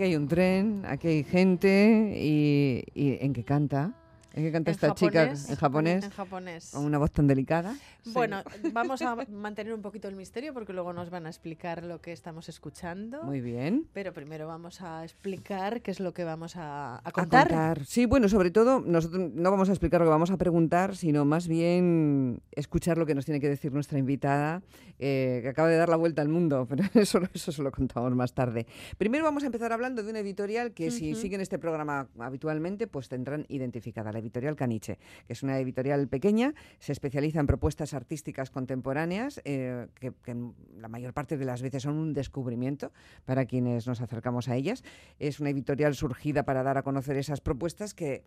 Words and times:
Aquí 0.00 0.06
hay 0.06 0.16
un 0.16 0.28
tren, 0.28 0.82
aquí 0.86 1.08
hay 1.08 1.24
gente 1.24 2.14
y, 2.16 2.82
¿en 2.94 3.34
qué 3.34 3.44
canta? 3.44 3.99
¿En 4.34 4.44
qué 4.44 4.52
canta 4.52 4.70
En 4.70 4.74
esta 4.74 4.94
chica 4.94 5.20
japonés, 5.26 5.50
en 5.50 5.56
japonés? 5.56 6.04
En 6.04 6.10
japonés. 6.10 6.70
Con 6.72 6.84
una 6.84 6.98
voz 6.98 7.10
tan 7.10 7.26
delicada. 7.26 7.76
Bueno, 8.06 8.42
vamos 8.72 9.02
a 9.02 9.16
mantener 9.28 9.74
un 9.74 9.82
poquito 9.82 10.08
el 10.08 10.14
misterio 10.14 10.54
porque 10.54 10.72
luego 10.72 10.92
nos 10.92 11.10
van 11.10 11.26
a 11.26 11.28
explicar 11.28 11.84
lo 11.84 12.00
que 12.00 12.12
estamos 12.12 12.48
escuchando. 12.48 13.22
Muy 13.24 13.40
bien. 13.40 13.86
Pero 13.92 14.12
primero 14.12 14.46
vamos 14.46 14.80
a 14.82 15.04
explicar 15.04 15.82
qué 15.82 15.90
es 15.90 16.00
lo 16.00 16.14
que 16.14 16.24
vamos 16.24 16.56
a, 16.56 16.96
a 16.96 17.00
A 17.04 17.12
contar. 17.12 17.84
Sí, 17.84 18.06
bueno, 18.06 18.28
sobre 18.28 18.50
todo 18.50 18.80
nosotros 18.80 19.30
no 19.34 19.50
vamos 19.50 19.68
a 19.68 19.72
explicar 19.72 20.00
lo 20.00 20.06
que 20.06 20.10
vamos 20.10 20.30
a 20.30 20.36
preguntar, 20.36 20.96
sino 20.96 21.24
más 21.24 21.48
bien 21.48 22.40
escuchar 22.52 22.98
lo 22.98 23.06
que 23.06 23.14
nos 23.14 23.24
tiene 23.24 23.40
que 23.40 23.48
decir 23.48 23.72
nuestra 23.72 23.98
invitada, 23.98 24.62
eh, 24.98 25.40
que 25.42 25.48
acaba 25.48 25.68
de 25.68 25.76
dar 25.76 25.88
la 25.88 25.96
vuelta 25.96 26.22
al 26.22 26.28
mundo, 26.28 26.66
pero 26.68 26.84
eso, 26.94 27.20
eso 27.34 27.52
se 27.52 27.62
lo 27.62 27.72
contamos 27.72 28.14
más 28.14 28.32
tarde. 28.32 28.66
Primero 28.96 29.24
vamos 29.24 29.42
a 29.42 29.46
empezar 29.46 29.72
hablando 29.72 30.02
de 30.02 30.10
una 30.10 30.20
editorial 30.20 30.72
que 30.72 30.90
si 30.90 31.14
siguen 31.14 31.40
este 31.40 31.58
programa 31.58 32.08
habitualmente, 32.18 32.86
pues 32.86 33.08
tendrán 33.08 33.44
identificada, 33.48 34.12
la 34.12 34.19
editorial 34.20 34.56
Caniche, 34.56 34.98
que 35.26 35.32
es 35.32 35.42
una 35.42 35.58
editorial 35.58 36.08
pequeña, 36.08 36.54
se 36.78 36.92
especializa 36.92 37.40
en 37.40 37.46
propuestas 37.46 37.94
artísticas 37.94 38.50
contemporáneas, 38.50 39.40
eh, 39.44 39.88
que, 39.94 40.12
la 40.76 40.88
mayor 40.88 41.12
parte 41.12 41.36
de 41.36 41.44
las 41.44 41.62
veces 41.62 41.82
son 41.82 41.98
un 41.98 42.12
descubrimiento 42.12 42.92
para 43.24 43.46
quienes 43.46 43.86
nos 43.86 44.00
acercamos 44.00 44.48
a 44.48 44.56
ellas. 44.56 44.82
Es 45.18 45.40
una 45.40 45.50
editorial 45.50 45.94
surgida 45.94 46.44
para 46.44 46.62
dar 46.62 46.78
a 46.78 46.82
conocer 46.82 47.16
esas 47.16 47.40
propuestas 47.40 47.94
que 47.94 48.24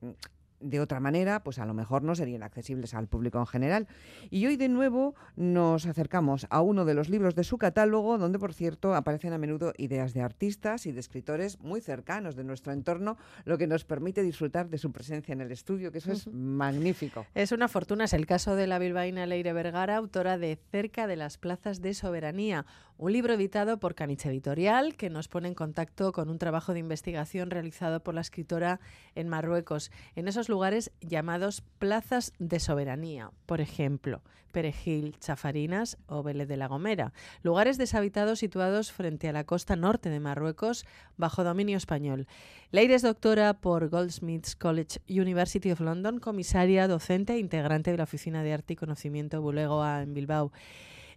de 0.63 0.79
otra 0.79 0.99
manera, 0.99 1.43
pues 1.43 1.59
a 1.59 1.65
lo 1.65 1.73
mejor 1.73 2.03
no 2.03 2.15
serían 2.15 2.43
accesibles 2.43 2.93
al 2.93 3.07
público 3.07 3.39
en 3.39 3.45
general. 3.45 3.87
Y 4.29 4.45
hoy 4.45 4.55
de 4.55 4.69
nuevo 4.69 5.15
nos 5.35 5.85
acercamos 5.85 6.47
a 6.49 6.61
uno 6.61 6.85
de 6.85 6.93
los 6.93 7.09
libros 7.09 7.35
de 7.35 7.43
su 7.43 7.57
catálogo, 7.57 8.17
donde 8.17 8.39
por 8.39 8.53
cierto 8.53 8.95
aparecen 8.95 9.33
a 9.33 9.37
menudo 9.37 9.73
ideas 9.77 10.13
de 10.13 10.21
artistas 10.21 10.85
y 10.85 10.91
de 10.91 10.99
escritores 10.99 11.59
muy 11.59 11.81
cercanos 11.81 12.35
de 12.35 12.43
nuestro 12.43 12.73
entorno, 12.73 13.17
lo 13.45 13.57
que 13.57 13.67
nos 13.67 13.83
permite 13.85 14.23
disfrutar 14.23 14.69
de 14.69 14.77
su 14.77 14.91
presencia 14.91 15.33
en 15.33 15.41
el 15.41 15.51
estudio, 15.51 15.91
que 15.91 15.97
eso 15.97 16.11
es 16.11 16.27
magnífico. 16.27 17.25
Es 17.35 17.51
una 17.51 17.67
fortuna, 17.67 18.05
es 18.05 18.13
el 18.13 18.25
caso 18.25 18.55
de 18.55 18.67
la 18.67 18.79
bilbaína 18.79 19.25
Leire 19.25 19.53
Vergara, 19.53 19.97
autora 19.97 20.37
de 20.37 20.57
Cerca 20.71 21.07
de 21.07 21.15
las 21.15 21.37
plazas 21.37 21.81
de 21.81 21.93
soberanía, 21.93 22.65
un 22.97 23.11
libro 23.11 23.33
editado 23.33 23.79
por 23.79 23.95
Caniche 23.95 24.29
Editorial 24.29 24.95
que 24.95 25.09
nos 25.09 25.27
pone 25.27 25.47
en 25.47 25.55
contacto 25.55 26.11
con 26.11 26.29
un 26.29 26.37
trabajo 26.37 26.73
de 26.73 26.79
investigación 26.79 27.49
realizado 27.49 28.01
por 28.01 28.13
la 28.13 28.21
escritora 28.21 28.79
en 29.15 29.29
Marruecos, 29.29 29.91
en 30.15 30.27
esos 30.27 30.49
lugares 30.49 30.91
llamados 31.01 31.61
plazas 31.79 32.33
de 32.39 32.59
soberanía, 32.59 33.31
por 33.45 33.61
ejemplo, 33.61 34.21
Perejil, 34.53 35.17
Chafarinas 35.19 35.97
o 36.07 36.23
Vélez 36.23 36.47
de 36.47 36.57
la 36.57 36.67
Gomera, 36.67 37.11
lugares 37.41 37.77
deshabitados 37.77 38.39
situados 38.39 38.91
frente 38.91 39.27
a 39.27 39.33
la 39.33 39.43
costa 39.43 39.75
norte 39.75 40.09
de 40.09 40.19
Marruecos 40.19 40.85
bajo 41.17 41.43
dominio 41.43 41.75
español. 41.75 42.27
Leire 42.71 42.93
es 42.93 43.01
doctora 43.01 43.55
por 43.55 43.89
Goldsmiths 43.89 44.55
College 44.55 44.99
University 45.09 45.71
of 45.71 45.81
London, 45.81 46.19
comisaria, 46.19 46.87
docente 46.87 47.33
e 47.33 47.39
integrante 47.39 47.91
de 47.91 47.97
la 47.97 48.03
Oficina 48.03 48.43
de 48.43 48.53
Arte 48.53 48.73
y 48.73 48.75
Conocimiento 48.77 49.41
Bulegoa 49.41 50.03
en 50.03 50.13
Bilbao. 50.13 50.51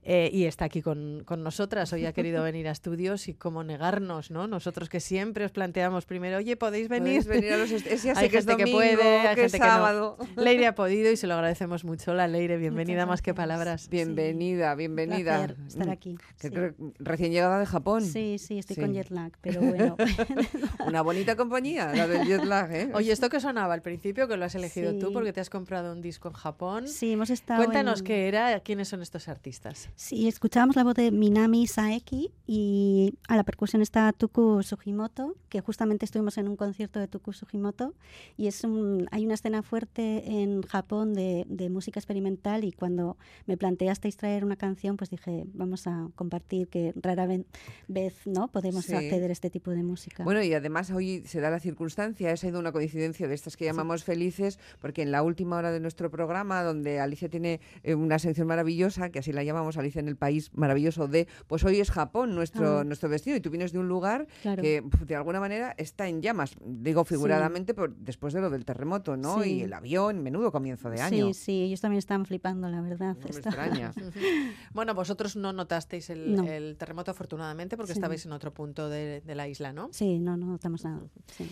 Eh, 0.09 0.31
y 0.33 0.45
está 0.45 0.67
aquí 0.67 0.83
con, 0.83 1.25
con 1.25 1.43
nosotras. 1.43 1.93
Hoy 1.93 2.07
ha 2.07 2.13
querido 2.13 2.41
venir 2.45 2.69
a 2.69 2.71
estudios 2.71 3.27
y 3.27 3.35
cómo 3.35 3.65
negarnos, 3.65 4.31
¿no? 4.31 4.47
Nosotros 4.47 4.89
que 4.89 5.01
siempre 5.01 5.45
os 5.45 5.51
planteamos 5.51 6.07
primero, 6.07 6.37
oye, 6.37 6.57
¿podéis 6.57 6.89
venir? 6.89 7.25
Podéis 7.25 7.27
venir 7.27 7.53
a 7.55 7.57
los 7.57 7.73
est- 7.73 7.89
ese 7.89 8.07
ya 8.09 8.15
sé 8.15 8.21
Hay 8.21 8.29
que 8.31 8.39
es 8.39 8.47
gente 8.47 8.65
que 8.65 8.71
puede, 8.71 9.03
hay 9.19 9.35
que 9.35 9.41
gente 9.49 9.59
que 9.59 9.67
no. 9.67 10.17
Leire 10.37 10.69
ha 10.69 10.75
podido 10.77 11.11
y 11.11 11.17
se 11.17 11.27
lo 11.27 11.35
agradecemos 11.35 11.83
mucho. 11.85 12.15
La 12.15 12.29
Leire, 12.29 12.57
bienvenida 12.57 13.05
más 13.05 13.21
que 13.21 13.35
palabras. 13.35 13.89
Bienvenida, 13.89 14.77
bienvenida. 14.77 15.39
placer 15.49 15.57
estar 15.67 15.87
Mm, 15.89 15.91
aquí, 15.91 16.17
que 16.39 16.49
sí. 16.51 16.55
creo- 16.55 16.75
recién 17.01 17.33
llegada 17.33 17.59
de 17.59 17.67
Japón. 17.67 18.03
Sí, 18.05 18.37
sí, 18.39 18.59
estoy 18.61 18.77
Sí. 18.77 18.83
con 18.83 18.93
jet 18.95 19.11
lag, 19.11 19.33
pero 19.41 19.61
bueno. 19.61 19.97
Una 20.87 21.03
bonita 21.03 21.35
compañía, 21.35 21.93
la 21.93 22.07
del 22.07 22.25
jet 22.29 22.45
lag, 22.45 22.73
¿eh? 22.73 22.91
Oye, 22.95 23.11
esto 23.11 23.29
que 23.29 23.41
sonaba 23.41 23.75
al 23.75 23.83
principio, 23.83 24.29
que 24.29 24.37
lo 24.37 24.45
has 24.45 24.55
elegido 24.55 24.95
tú 25.01 25.13
porque 25.13 25.33
te 25.33 25.41
has 25.41 25.51
comprado 25.51 25.91
un 25.93 26.01
disco 26.01 26.29
en 26.29 26.35
Japón. 26.35 26.87
sí, 26.87 27.11
hemos 27.15 27.31
estado. 27.31 27.59
Cuéntanos 27.61 27.99
en- 27.99 28.07
qué 28.07 28.29
era, 28.29 28.61
quiénes 28.61 28.87
son 28.87 29.03
estos 29.03 29.27
artistas. 29.29 29.91
Sí, 29.99 30.29
escuchábamos 30.29 30.77
la 30.77 30.85
voz 30.85 30.93
de 30.95 31.11
Minami 31.11 31.67
Saeki 31.67 32.31
y 32.47 33.15
a 33.29 33.37
la 33.37 33.45
percusión 33.45 33.81
está 33.81 34.13
Tuku 34.13 34.63
Sugimoto, 34.63 35.37
que 35.49 35.63
justamente 35.63 36.05
estuvimos 36.05 36.37
en 36.37 36.49
un 36.49 36.57
concierto 36.57 37.01
de 37.01 37.09
Tuku 37.09 37.33
Sugimoto 37.33 37.95
y 38.37 38.47
es 38.47 38.63
un, 38.63 39.09
hay 39.11 39.25
una 39.25 39.33
escena 39.33 39.63
fuerte 39.63 40.43
en 40.43 40.61
Japón 40.61 41.15
de, 41.15 41.47
de 41.49 41.71
música 41.71 41.99
experimental 41.99 42.65
y 42.65 42.73
cuando 42.73 43.17
me 43.47 43.57
planteasteis 43.57 44.19
traer 44.19 44.45
una 44.45 44.57
canción, 44.57 44.99
pues 44.99 45.09
dije, 45.09 45.47
vamos 45.55 45.87
a 45.87 46.11
compartir 46.15 46.69
que 46.69 46.93
rara 46.97 47.25
ve- 47.27 47.47
vez 47.89 48.15
no 48.27 48.49
podemos 48.49 48.85
Sí. 48.85 48.95
acceder 48.95 49.31
a 49.31 49.33
este 49.33 49.49
tipo 49.49 49.71
de 49.71 49.83
música. 49.83 50.25
Bueno, 50.25 50.43
y 50.43 50.53
además 50.53 50.91
hoy 50.91 51.23
se 51.25 51.41
da 51.41 51.49
la 51.49 51.59
circunstancia, 51.59 52.31
ha 52.31 52.37
sido 52.37 52.61
una 52.61 52.71
coincidencia 52.71 53.29
de 53.29 53.35
estas 53.35 53.57
que 53.57 53.65
llamamos 53.65 54.05
felices, 54.05 54.59
porque 54.79 55.01
en 55.01 55.11
la 55.11 55.23
última 55.23 55.57
hora 55.57 55.73
de 55.73 55.81
nuestro 55.81 56.11
programa, 56.11 56.63
donde 56.63 57.01
Alicia 57.01 57.31
tiene 57.31 57.61
eh, 57.83 57.95
una 57.95 58.19
sección 58.19 58.47
maravillosa, 58.47 59.09
que 59.09 59.21
así 59.21 59.33
la 59.33 59.43
llamamos 59.43 59.79
Alicia 59.79 59.86
en 59.95 60.09
el 60.09 60.17
país 60.17 60.51
maravilloso 60.55 61.07
de, 61.07 61.29
pues 61.47 61.63
hoy 61.63 61.79
es 61.79 61.91
Japón 61.93 62.35
nuestro, 62.35 62.81
Ah. 62.81 62.85
nuestro 62.85 63.09
destino, 63.09 63.37
y 63.37 63.41
tú 63.41 63.51
vienes 63.51 63.71
de 63.73 63.79
un 63.79 63.87
lugar 63.87 64.27
Claro. 64.43 64.61
que 64.63 64.83
de 65.07 65.15
alguna 65.15 65.39
manera 65.39 65.73
está 65.79 66.09
en 66.09 66.21
llamas, 66.23 66.57
digo 66.65 67.05
figuradamente, 67.05 67.75
por, 67.75 67.95
después 67.95 68.35
de 68.35 68.41
lo 68.41 68.51
del 68.51 68.65
terremoto, 68.65 69.17
¿no? 69.17 69.43
Sí. 69.43 69.51
Y 69.59 69.63
el 69.63 69.73
avión, 69.73 70.23
menudo 70.23 70.51
comienzo 70.51 70.91
de 70.91 71.01
año. 71.01 71.27
Sí, 71.29 71.35
sí, 71.35 71.63
ellos 71.63 71.81
también 71.81 71.99
están 71.99 72.25
flipando, 72.27 72.69
la 72.69 72.81
verdad. 72.81 73.15
No 73.15 73.21
me 73.23 73.31
extraña. 73.31 73.93
Bueno, 74.73 74.95
vosotros 74.95 75.37
no 75.37 75.53
notasteis 75.53 76.11
el, 76.11 76.35
No. 76.37 76.45
el 76.45 76.77
terremoto 76.79 77.11
afortunadamente 77.11 77.77
porque 77.77 77.93
Sí. 77.93 77.99
estabais 77.99 78.25
en 78.27 78.33
otro 78.33 78.53
punto 78.55 78.89
de, 78.89 79.21
de 79.21 79.35
la 79.35 79.47
isla, 79.49 79.73
¿no? 79.73 79.91
Sí, 79.93 80.19
no, 80.19 80.37
no 80.37 80.47
notamos 80.47 80.85
nada. 80.85 81.01
sí. 81.27 81.47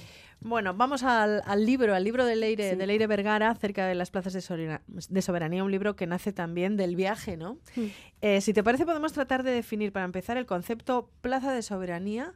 Bueno, 0.44 0.74
vamos 0.74 1.02
al, 1.02 1.42
al 1.46 1.64
libro, 1.64 1.94
al 1.94 2.04
libro 2.04 2.26
de 2.26 2.36
Leire, 2.36 2.70
Sí. 2.70 2.76
de 2.76 2.86
Leire 2.86 3.06
Vergara, 3.06 3.48
acerca 3.50 3.86
de 3.86 3.94
las 3.94 4.10
plazas 4.10 4.34
de, 4.34 5.22
soberanía, 5.22 5.64
un 5.64 5.70
libro 5.70 5.96
que 5.96 6.06
nace 6.06 6.34
también 6.34 6.76
del 6.76 6.96
viaje, 6.96 7.38
¿no? 7.38 7.54
Mm. 7.74 7.86
Eh, 8.20 8.40
si 8.42 8.52
te 8.52 8.62
parece, 8.62 8.84
podemos 8.84 9.14
tratar 9.14 9.42
de 9.42 9.52
definir, 9.52 9.90
para 9.90 10.04
empezar, 10.04 10.36
el 10.36 10.44
concepto 10.44 11.10
plaza 11.22 11.52
de 11.52 11.62
soberanía. 11.62 12.34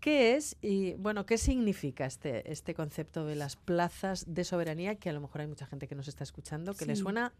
¿Qué 0.00 0.36
es 0.36 0.56
y, 0.60 0.92
bueno, 0.94 1.24
qué 1.24 1.38
significa 1.38 2.04
este, 2.06 2.50
este 2.52 2.74
concepto 2.74 3.24
de 3.24 3.36
las 3.36 3.56
plazas 3.56 4.26
de 4.32 4.44
soberanía? 4.44 4.96
Que 4.96 5.08
a 5.08 5.12
lo 5.14 5.20
mejor 5.22 5.40
hay 5.40 5.46
mucha 5.46 5.66
gente 5.66 5.88
que 5.88 5.94
nos 5.94 6.08
está 6.08 6.24
escuchando 6.24 6.74
que 6.74 6.86
le 6.86 6.94
suena 6.94 7.32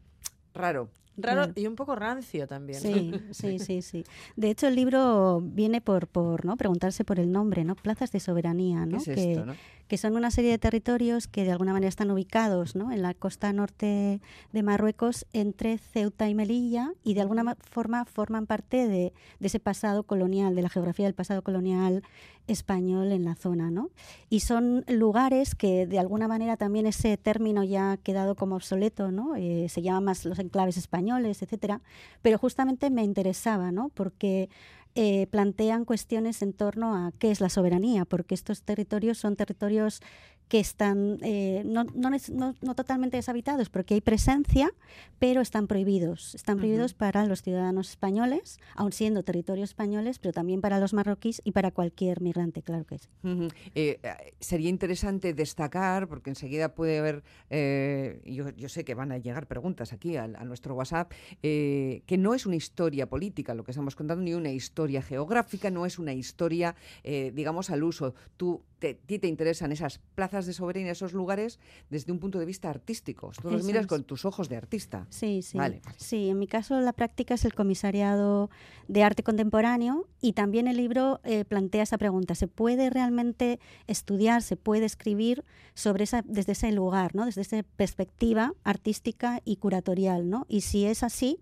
Raro. 0.54 0.90
Raro 1.16 1.52
y 1.54 1.66
un 1.66 1.74
poco 1.76 1.94
rancio 1.96 2.46
también. 2.46 2.80
Sí, 2.80 3.12
sí, 3.32 3.58
sí, 3.58 3.82
sí. 3.82 4.04
De 4.36 4.50
hecho, 4.50 4.68
el 4.68 4.74
libro 4.76 5.40
viene 5.42 5.80
por, 5.80 6.06
por 6.08 6.44
¿no? 6.44 6.56
preguntarse 6.56 7.04
por 7.04 7.18
el 7.20 7.30
nombre, 7.32 7.64
¿no? 7.64 7.74
Plazas 7.74 8.10
de 8.12 8.20
soberanía, 8.20 8.80
¿Qué 8.84 8.90
¿no? 8.92 8.98
es 8.98 9.04
que, 9.04 9.32
esto, 9.32 9.46
no? 9.46 9.54
que 9.88 9.98
son 9.98 10.16
una 10.16 10.30
serie 10.30 10.50
de 10.52 10.58
territorios 10.58 11.26
que 11.28 11.44
de 11.44 11.52
alguna 11.52 11.72
manera 11.72 11.88
están 11.88 12.10
ubicados 12.10 12.76
¿no? 12.76 12.92
en 12.92 13.02
la 13.02 13.12
costa 13.14 13.52
norte 13.52 14.20
de 14.52 14.62
Marruecos 14.62 15.26
entre 15.32 15.78
Ceuta 15.78 16.28
y 16.28 16.34
Melilla 16.34 16.92
y 17.02 17.14
de 17.14 17.20
alguna 17.22 17.42
ma- 17.42 17.56
forma 17.60 18.04
forman 18.04 18.46
parte 18.46 18.86
de, 18.88 19.12
de 19.40 19.46
ese 19.46 19.58
pasado 19.60 20.04
colonial, 20.04 20.54
de 20.54 20.62
la 20.62 20.68
geografía 20.68 21.06
del 21.06 21.14
pasado 21.14 21.42
colonial 21.42 22.02
español 22.46 23.12
en 23.12 23.24
la 23.24 23.34
zona. 23.34 23.70
¿no? 23.70 23.90
Y 24.28 24.40
son 24.40 24.84
lugares 24.88 25.54
que 25.54 25.86
de 25.86 25.98
alguna 25.98 26.28
manera 26.28 26.56
también 26.56 26.86
ese 26.86 27.16
término 27.16 27.62
ya 27.64 27.92
ha 27.92 27.96
quedado 27.96 28.34
como 28.34 28.56
obsoleto, 28.56 29.10
¿no? 29.12 29.36
Eh, 29.36 29.68
se 29.68 29.82
llama 29.82 30.00
más 30.00 30.24
los 30.24 30.38
enclaves 30.38 30.76
españoles, 30.76 30.99
etcétera, 31.42 31.80
pero 32.22 32.38
justamente 32.38 32.90
me 32.90 33.02
interesaba, 33.02 33.72
¿no? 33.72 33.90
porque 33.90 34.48
eh, 34.94 35.28
plantean 35.28 35.84
cuestiones 35.84 36.42
en 36.42 36.52
torno 36.52 36.96
a 36.96 37.12
qué 37.18 37.30
es 37.30 37.40
la 37.40 37.48
soberanía, 37.48 38.04
porque 38.04 38.34
estos 38.34 38.62
territorios 38.62 39.18
son 39.18 39.36
territorios 39.36 40.00
que 40.50 40.58
están 40.58 41.18
eh, 41.22 41.62
no, 41.64 41.84
no, 41.84 42.10
no- 42.10 42.54
no 42.60 42.74
totalmente 42.74 43.16
deshabitados, 43.16 43.70
porque 43.70 43.94
hay 43.94 44.00
presencia, 44.00 44.68
pero 45.20 45.40
están 45.40 45.68
prohibidos. 45.68 46.34
Están 46.34 46.58
prohibidos 46.58 46.92
para 46.92 47.24
los 47.24 47.40
ciudadanos 47.42 47.90
españoles, 47.90 48.58
aun 48.74 48.90
siendo 48.90 49.22
territorios 49.22 49.70
españoles, 49.70 50.18
pero 50.18 50.32
también 50.32 50.60
para 50.60 50.80
los 50.80 50.92
marroquíes 50.92 51.40
y 51.44 51.52
para 51.52 51.70
cualquier 51.70 52.20
migrante, 52.20 52.62
claro 52.62 52.84
que 52.84 52.98
sí. 52.98 53.08
Ujú. 53.22 53.46
Eh, 53.76 54.00
eh, 54.02 54.34
sería 54.40 54.68
interesante 54.68 55.34
destacar, 55.34 56.08
porque 56.08 56.30
enseguida 56.30 56.74
puede 56.74 56.98
haber, 56.98 57.22
eh, 57.48 58.20
yo, 58.24 58.50
yo 58.50 58.68
sé 58.68 58.84
que 58.84 58.94
van 58.96 59.12
a 59.12 59.18
llegar 59.18 59.46
preguntas 59.46 59.92
aquí 59.92 60.16
al- 60.16 60.34
a, 60.34 60.44
nuestro 60.44 60.74
WhatsApp, 60.74 61.12
eh, 61.44 62.02
que 62.06 62.18
no 62.18 62.34
es 62.34 62.44
una 62.44 62.56
historia 62.56 63.08
política 63.08 63.54
lo 63.54 63.62
que 63.62 63.70
estamos 63.70 63.94
contando, 63.94 64.24
ni 64.24 64.34
una 64.34 64.50
historia 64.50 65.00
geográfica, 65.00 65.70
no 65.70 65.86
es 65.86 66.00
una 66.00 66.12
historia, 66.12 66.74
digamos, 67.04 67.70
al 67.70 67.84
uso. 67.84 68.14
Tú, 68.36 68.64
te, 68.80 68.94
ti 68.94 69.18
te 69.18 69.28
interesan 69.28 69.70
esas 69.70 70.00
plazas 70.14 70.46
de 70.46 70.54
soberanía, 70.54 70.92
esos 70.92 71.12
lugares, 71.12 71.60
desde 71.90 72.10
un 72.10 72.18
punto 72.18 72.38
de 72.38 72.46
vista 72.46 72.70
artístico. 72.70 73.30
Tú 73.40 73.50
los 73.50 73.62
miras 73.64 73.82
es. 73.82 73.86
con 73.86 74.04
tus 74.04 74.24
ojos 74.24 74.48
de 74.48 74.56
artista. 74.56 75.06
Sí, 75.10 75.42
sí. 75.42 75.58
Vale. 75.58 75.82
Sí, 75.98 76.30
en 76.30 76.38
mi 76.38 76.46
caso 76.46 76.80
la 76.80 76.92
práctica 76.92 77.34
es 77.34 77.44
el 77.44 77.54
comisariado 77.54 78.50
de 78.88 79.04
arte 79.04 79.22
contemporáneo 79.22 80.06
y 80.20 80.32
también 80.32 80.66
el 80.66 80.78
libro 80.78 81.20
eh, 81.24 81.44
plantea 81.44 81.82
esa 81.82 81.98
pregunta. 81.98 82.34
¿Se 82.34 82.48
puede 82.48 82.90
realmente 82.90 83.60
estudiar, 83.86 84.42
se 84.42 84.56
puede 84.56 84.86
escribir 84.86 85.44
sobre 85.74 86.04
esa, 86.04 86.22
desde 86.26 86.52
ese 86.52 86.72
lugar, 86.72 87.14
¿no? 87.14 87.26
desde 87.26 87.42
esa 87.42 87.62
perspectiva 87.76 88.54
artística 88.64 89.42
y 89.44 89.56
curatorial? 89.56 90.30
¿no? 90.30 90.46
Y 90.48 90.62
si 90.62 90.86
es 90.86 91.02
así, 91.02 91.38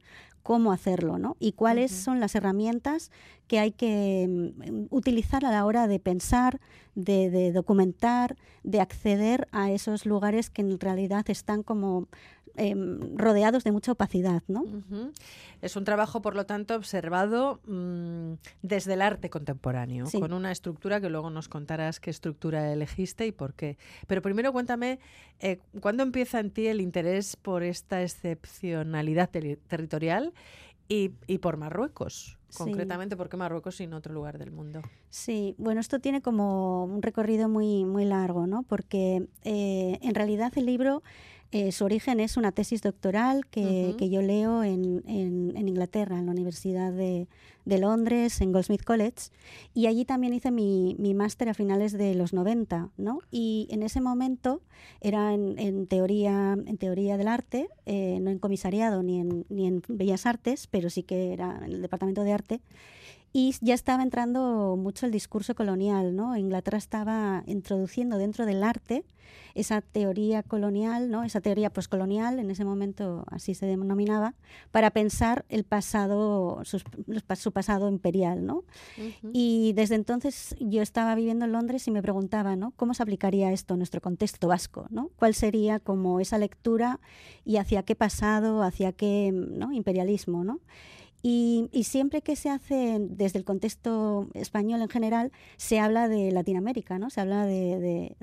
cómo 0.48 0.72
hacerlo, 0.72 1.18
¿no? 1.18 1.36
Y 1.38 1.52
cuáles 1.52 1.92
son 1.92 2.20
las 2.20 2.34
herramientas 2.34 3.10
que 3.48 3.58
hay 3.58 3.70
que 3.70 4.26
mm, 4.26 4.86
utilizar 4.88 5.44
a 5.44 5.50
la 5.50 5.66
hora 5.66 5.86
de 5.86 6.00
pensar, 6.00 6.58
de, 6.94 7.52
documentar, 7.52 8.34
de 8.62 8.80
acceder 8.80 9.46
a 9.52 9.70
esos 9.70 10.06
lugares 10.06 10.48
que 10.48 10.62
en 10.62 10.80
realidad 10.80 11.28
están 11.28 11.62
como 11.62 12.08
em, 12.58 13.16
rodeados 13.16 13.64
de 13.64 13.72
mucha 13.72 13.92
opacidad, 13.92 14.42
¿no? 14.48 14.64
Es 15.62 15.76
un 15.76 15.84
trabajo, 15.84 16.20
por 16.22 16.36
lo 16.36 16.46
tanto, 16.46 16.74
observado 16.74 17.60
mm, 17.66 18.34
desde 18.62 18.94
el 18.94 19.02
arte 19.02 19.30
contemporáneo, 19.30 20.06
con 20.12 20.32
una 20.32 20.52
estructura 20.52 21.00
que 21.00 21.08
luego 21.08 21.30
nos 21.30 21.48
contarás 21.48 22.00
qué 22.00 22.10
estructura 22.10 22.72
elegiste 22.72 23.26
y 23.26 23.32
por 23.32 23.54
qué. 23.54 23.78
Pero 24.06 24.22
primero 24.22 24.52
cuéntame, 24.52 24.98
eh, 25.40 25.60
¿cuándo 25.80 26.02
empieza 26.02 26.40
en 26.40 26.50
ti 26.50 26.66
el 26.66 26.80
interés 26.80 27.36
por 27.36 27.62
esta 27.62 28.02
excepcionalidad 28.02 29.30
territorial 29.30 30.32
y, 30.88 31.08
por 31.38 31.56
Marruecos? 31.56 32.37
Concretamente, 32.56 33.16
¿por 33.16 33.28
qué 33.28 33.36
Marruecos 33.36 33.80
y 33.80 33.86
no 33.86 33.96
otro 33.96 34.14
lugar 34.14 34.38
del 34.38 34.50
mundo? 34.50 34.80
Sí, 35.10 35.54
bueno, 35.58 35.80
esto 35.80 35.98
tiene 35.98 36.22
como 36.22 36.84
un 36.84 37.02
recorrido 37.02 37.48
muy, 37.48 37.84
muy 37.84 38.04
largo, 38.04 38.46
¿no? 38.46 38.62
Porque 38.62 39.28
eh, 39.44 39.98
en 40.02 40.14
realidad 40.14 40.52
el 40.56 40.66
libro 40.66 41.02
eh, 41.50 41.72
su 41.72 41.86
origen 41.86 42.20
es 42.20 42.36
una 42.36 42.52
tesis 42.52 42.82
doctoral 42.82 43.46
que, 43.46 43.94
yo 44.10 44.20
leo 44.20 44.62
en, 44.62 45.02
Inglaterra, 45.56 46.18
en 46.18 46.26
la 46.26 46.32
Universidad 46.32 46.92
de, 46.92 47.26
Londres, 47.76 48.40
en 48.40 48.52
Goldsmith 48.52 48.82
College, 48.82 49.30
y 49.74 49.86
allí 49.86 50.06
también 50.06 50.32
hice 50.32 50.50
mi, 50.50 50.96
máster 51.14 51.50
a 51.50 51.54
finales 51.54 51.92
de 51.92 52.14
los 52.14 52.32
90, 52.32 52.88
¿no? 52.96 53.18
Y 53.30 53.68
en 53.70 53.82
ese 53.82 54.00
momento 54.00 54.62
era 55.02 55.34
en, 55.34 55.86
teoría, 55.86 56.56
en 56.64 56.78
teoría 56.78 57.18
del 57.18 57.28
arte, 57.28 57.68
eh, 57.84 58.18
no 58.22 58.30
en 58.30 58.38
comisariado 58.38 59.02
ni 59.02 59.20
en, 59.20 59.44
ni 59.50 59.66
en 59.66 59.82
Bellas 59.88 60.24
Artes, 60.24 60.66
pero 60.66 60.88
sí 60.88 61.02
que 61.02 61.34
era 61.34 61.58
en 61.58 61.72
el 61.72 61.82
departamento 61.82 62.24
de 62.24 62.32
arte, 62.32 62.60
y 63.32 63.54
ya 63.60 63.74
estaba 63.74 64.02
entrando 64.02 64.76
mucho 64.76 65.06
el 65.06 65.12
discurso 65.12 65.54
colonial, 65.54 66.16
¿no? 66.16 66.36
Inglaterra 66.36 66.78
estaba 66.78 67.42
introduciendo 67.46 68.18
dentro 68.18 68.46
del 68.46 68.62
arte 68.62 69.04
esa 69.54 69.80
teoría 69.80 70.42
colonial, 70.42 71.10
¿no? 71.10 71.24
Esa 71.24 71.40
teoría 71.40 71.70
postcolonial, 71.70 72.38
en 72.38 72.50
ese 72.50 72.64
momento 72.64 73.24
así 73.30 73.54
se 73.54 73.66
denominaba, 73.66 74.34
para 74.70 74.90
pensar 74.90 75.44
el 75.48 75.64
pasado, 75.64 76.62
su, 76.64 77.52
pasado 77.52 77.88
imperial, 77.88 78.46
¿no? 78.46 78.64
Y 79.32 79.72
desde 79.74 79.96
entonces 79.96 80.54
yo 80.60 80.80
estaba 80.80 81.14
viviendo 81.14 81.44
en 81.44 81.52
Londres 81.52 81.86
y 81.88 81.90
me 81.90 82.02
preguntaba, 82.02 82.56
¿no? 82.56 82.72
¿Cómo 82.76 82.94
se 82.94 83.02
aplicaría 83.02 83.52
esto 83.52 83.74
en 83.74 83.78
nuestro 83.78 84.00
contexto 84.00 84.48
vasco, 84.48 84.86
¿no? 84.90 85.10
¿Cuál 85.16 85.34
sería 85.34 85.80
como 85.80 86.20
esa 86.20 86.38
lectura 86.38 87.00
y 87.44 87.56
hacia 87.56 87.82
qué 87.82 87.94
pasado, 87.94 88.62
hacia 88.62 88.92
qué 88.92 89.32
¿no? 89.32 89.72
imperialismo, 89.72 90.44
¿no? 90.44 90.60
Y, 91.22 91.68
siempre 91.84 92.22
que 92.22 92.36
se 92.36 92.48
hace 92.48 92.98
desde 93.00 93.38
el 93.38 93.44
contexto 93.44 94.28
español 94.34 94.82
en 94.82 94.88
general, 94.88 95.32
se 95.56 95.80
habla 95.80 96.08
de 96.08 96.30
Latinoamérica, 96.30 96.98
¿no? 96.98 97.10
Se 97.10 97.20
habla 97.20 97.44
de, 97.44 98.14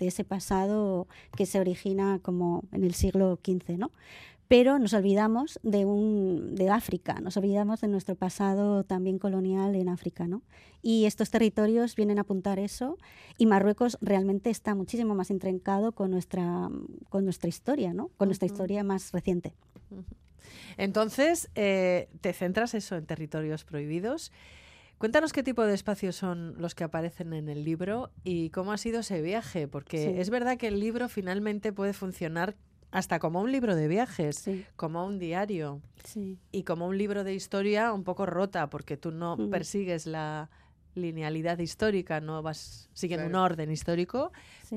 ese 0.00 0.24
pasado 0.24 1.06
que 1.36 1.44
se 1.44 1.60
origina 1.60 2.18
como 2.22 2.64
en 2.72 2.84
el 2.84 2.94
siglo 2.94 3.38
XV, 3.44 3.76
¿no? 3.76 3.90
Pero 4.48 4.80
nos 4.80 4.94
olvidamos 4.94 5.60
de, 5.62 5.84
un, 5.84 6.56
de 6.56 6.70
África, 6.70 7.20
nos 7.20 7.36
olvidamos 7.36 7.82
de 7.82 7.88
nuestro 7.88 8.16
pasado 8.16 8.82
también 8.82 9.18
colonial 9.18 9.76
en 9.76 9.88
África, 9.88 10.26
¿no? 10.26 10.42
Y 10.82 11.04
estos 11.04 11.30
territorios 11.30 11.94
vienen 11.94 12.18
a 12.18 12.22
apuntar 12.22 12.58
eso 12.58 12.98
y 13.38 13.46
Marruecos 13.46 13.98
realmente 14.00 14.50
está 14.50 14.74
muchísimo 14.74 15.14
más 15.14 15.30
intrincado 15.30 15.92
con 15.92 16.10
nuestra, 16.10 16.68
con 17.10 17.24
nuestra 17.24 17.48
historia, 17.48 17.92
¿no? 17.92 18.08
Con 18.16 18.28
nuestra 18.28 18.46
historia 18.46 18.82
más 18.82 19.12
reciente. 19.12 19.52
Entonces, 20.76 21.50
eh, 21.54 22.08
te 22.20 22.32
centras 22.32 22.74
eso 22.74 22.96
en 22.96 23.06
territorios 23.06 23.64
prohibidos. 23.64 24.32
Cuéntanos 24.98 25.32
qué 25.32 25.42
tipo 25.42 25.64
de 25.64 25.74
espacios 25.74 26.16
son 26.16 26.54
los 26.58 26.74
que 26.74 26.84
aparecen 26.84 27.32
en 27.32 27.48
el 27.48 27.64
libro 27.64 28.10
y 28.22 28.50
cómo 28.50 28.72
ha 28.72 28.76
sido 28.76 29.00
ese 29.00 29.22
viaje, 29.22 29.66
porque 29.66 30.20
es 30.20 30.28
verdad 30.28 30.58
que 30.58 30.68
el 30.68 30.78
libro 30.78 31.08
finalmente 31.08 31.72
puede 31.72 31.94
funcionar 31.94 32.54
hasta 32.90 33.18
como 33.18 33.40
un 33.40 33.50
libro 33.50 33.76
de 33.76 33.88
viajes, 33.88 34.44
como 34.76 35.06
un 35.06 35.18
diario. 35.18 35.80
Y 36.52 36.64
como 36.64 36.86
un 36.86 36.98
libro 36.98 37.24
de 37.24 37.34
historia 37.34 37.92
un 37.92 38.04
poco 38.04 38.26
rota, 38.26 38.68
porque 38.68 38.96
tú 38.96 39.10
no 39.10 39.38
persigues 39.48 40.06
la 40.06 40.50
linealidad 40.94 41.58
histórica, 41.60 42.20
no 42.20 42.42
vas 42.42 42.90
siguiendo 42.92 43.26
un 43.26 43.36
orden 43.36 43.70
histórico, 43.70 44.32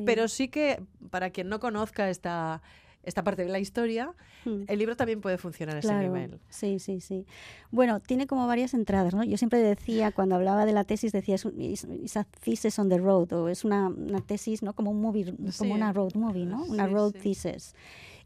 pero 0.06 0.27
sí 0.27 0.48
que 0.48 0.81
para 1.10 1.31
quien 1.31 1.50
no 1.50 1.60
conozca 1.60 2.10
esta, 2.10 2.62
esta 3.03 3.23
parte 3.23 3.44
de 3.44 3.50
la 3.50 3.59
historia, 3.59 4.13
hmm. 4.45 4.63
el 4.67 4.79
libro 4.79 4.95
también 4.95 5.21
puede 5.21 5.38
funcionar 5.38 5.75
a 5.75 5.79
ese 5.79 5.94
nivel. 5.94 6.39
Sí, 6.50 6.79
sí, 6.79 7.01
sí. 7.01 7.25
Bueno, 7.71 8.00
tiene 8.00 8.27
como 8.27 8.47
varias 8.47 8.73
entradas, 8.73 9.13
¿no? 9.13 9.23
Yo 9.23 9.38
siempre 9.38 9.59
decía, 9.59 10.11
cuando 10.11 10.35
hablaba 10.35 10.65
de 10.65 10.73
la 10.73 10.83
tesis, 10.83 11.11
decía, 11.11 11.35
es, 11.35 11.45
una 11.45 12.23
thesis 12.44 12.79
on 12.79 12.89
the 12.89 12.97
road, 12.97 13.31
o 13.33 13.50
es 13.50 13.65
una, 13.65 13.91
tesis, 14.25 14.63
¿no? 14.63 14.73
Como 14.73 14.91
un 14.91 15.01
movie, 15.01 15.33
como 15.57 15.73
una 15.73 15.91
road 15.91 16.13
movie, 16.15 16.45
¿no? 16.45 16.63
Una 16.63 16.88
road 16.88 17.13
thesis. 17.13 17.75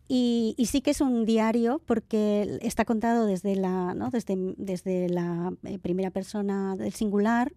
Y, 0.09 0.55
sí 0.69 0.81
que 0.81 0.91
es 0.91 1.01
un 1.01 1.25
diario 1.25 1.81
porque 1.85 2.59
está 2.61 2.85
contado 2.85 3.25
desde 3.25 3.55
la, 3.55 3.93
¿no? 3.93 4.09
desde, 4.09 4.35
desde 4.57 5.09
la 5.09 5.53
eh, 5.63 5.79
primera 5.79 6.11
persona 6.11 6.75
del 6.77 6.93
singular 6.93 7.51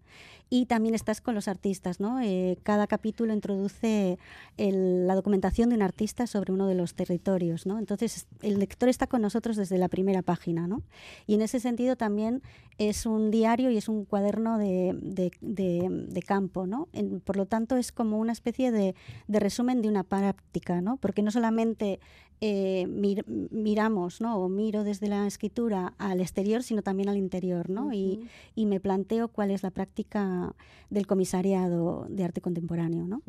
y 0.52 0.66
también 0.66 0.96
estás 0.96 1.20
con 1.20 1.36
los 1.36 1.46
artistas. 1.46 2.00
¿no? 2.00 2.20
Eh, 2.20 2.58
cada 2.64 2.88
capítulo 2.88 3.32
introduce 3.32 4.18
la 4.58 5.14
documentación 5.14 5.68
de 5.68 5.76
un 5.76 5.82
artista 5.82 6.26
sobre 6.26 6.52
uno 6.52 6.66
de 6.66 6.74
los 6.74 6.94
territorios. 6.94 7.66
¿no? 7.66 7.78
Entonces, 7.78 8.26
el 8.42 8.58
lector 8.58 8.88
está 8.88 9.06
con 9.06 9.22
nosotros 9.22 9.56
desde 9.56 9.78
la 9.78 9.88
primera 9.88 10.22
página. 10.22 10.66
¿no? 10.66 10.82
Y 11.28 11.34
en 11.34 11.42
ese 11.42 11.60
sentido 11.60 11.94
también 11.94 12.42
es 12.78 13.06
un 13.06 13.30
diario 13.30 13.70
y 13.70 13.76
es 13.76 13.88
un 13.88 14.04
cuaderno 14.04 14.58
de, 14.58 14.98
de, 15.40 16.22
campo. 16.26 16.66
¿no? 16.66 16.88
por 17.24 17.36
lo 17.36 17.46
tanto, 17.46 17.76
es 17.76 17.92
como 17.92 18.18
una 18.18 18.32
especie 18.32 18.72
de, 18.72 18.96
resumen 19.28 19.82
de 19.82 19.88
una 19.88 20.02
práctica, 20.02 20.80
¿no? 20.80 20.96
porque 20.96 21.22
no 21.22 21.30
solamente 21.30 22.00
eh, 22.40 22.86
miramos, 22.86 24.20
¿no? 24.20 24.38
o 24.38 24.48
miro 24.48 24.82
desde 24.82 25.08
la 25.08 25.26
escritura 25.26 25.92
al 25.98 26.20
exterior, 26.20 26.62
sino 26.62 26.82
también 26.82 27.10
al 27.10 27.18
interior, 27.18 27.68
¿no? 27.68 27.92
y, 27.92 28.26
y, 28.54 28.64
me 28.64 28.80
planteo 28.80 29.28
cuál 29.28 29.50
es 29.50 29.62
la 29.62 29.70
práctica 29.70 30.54
del 30.88 31.06
comisariado 31.06 32.06
de 32.08 32.24
arte 32.24 32.40
contemporáneo. 32.40 33.06
¿no? 33.06 33.22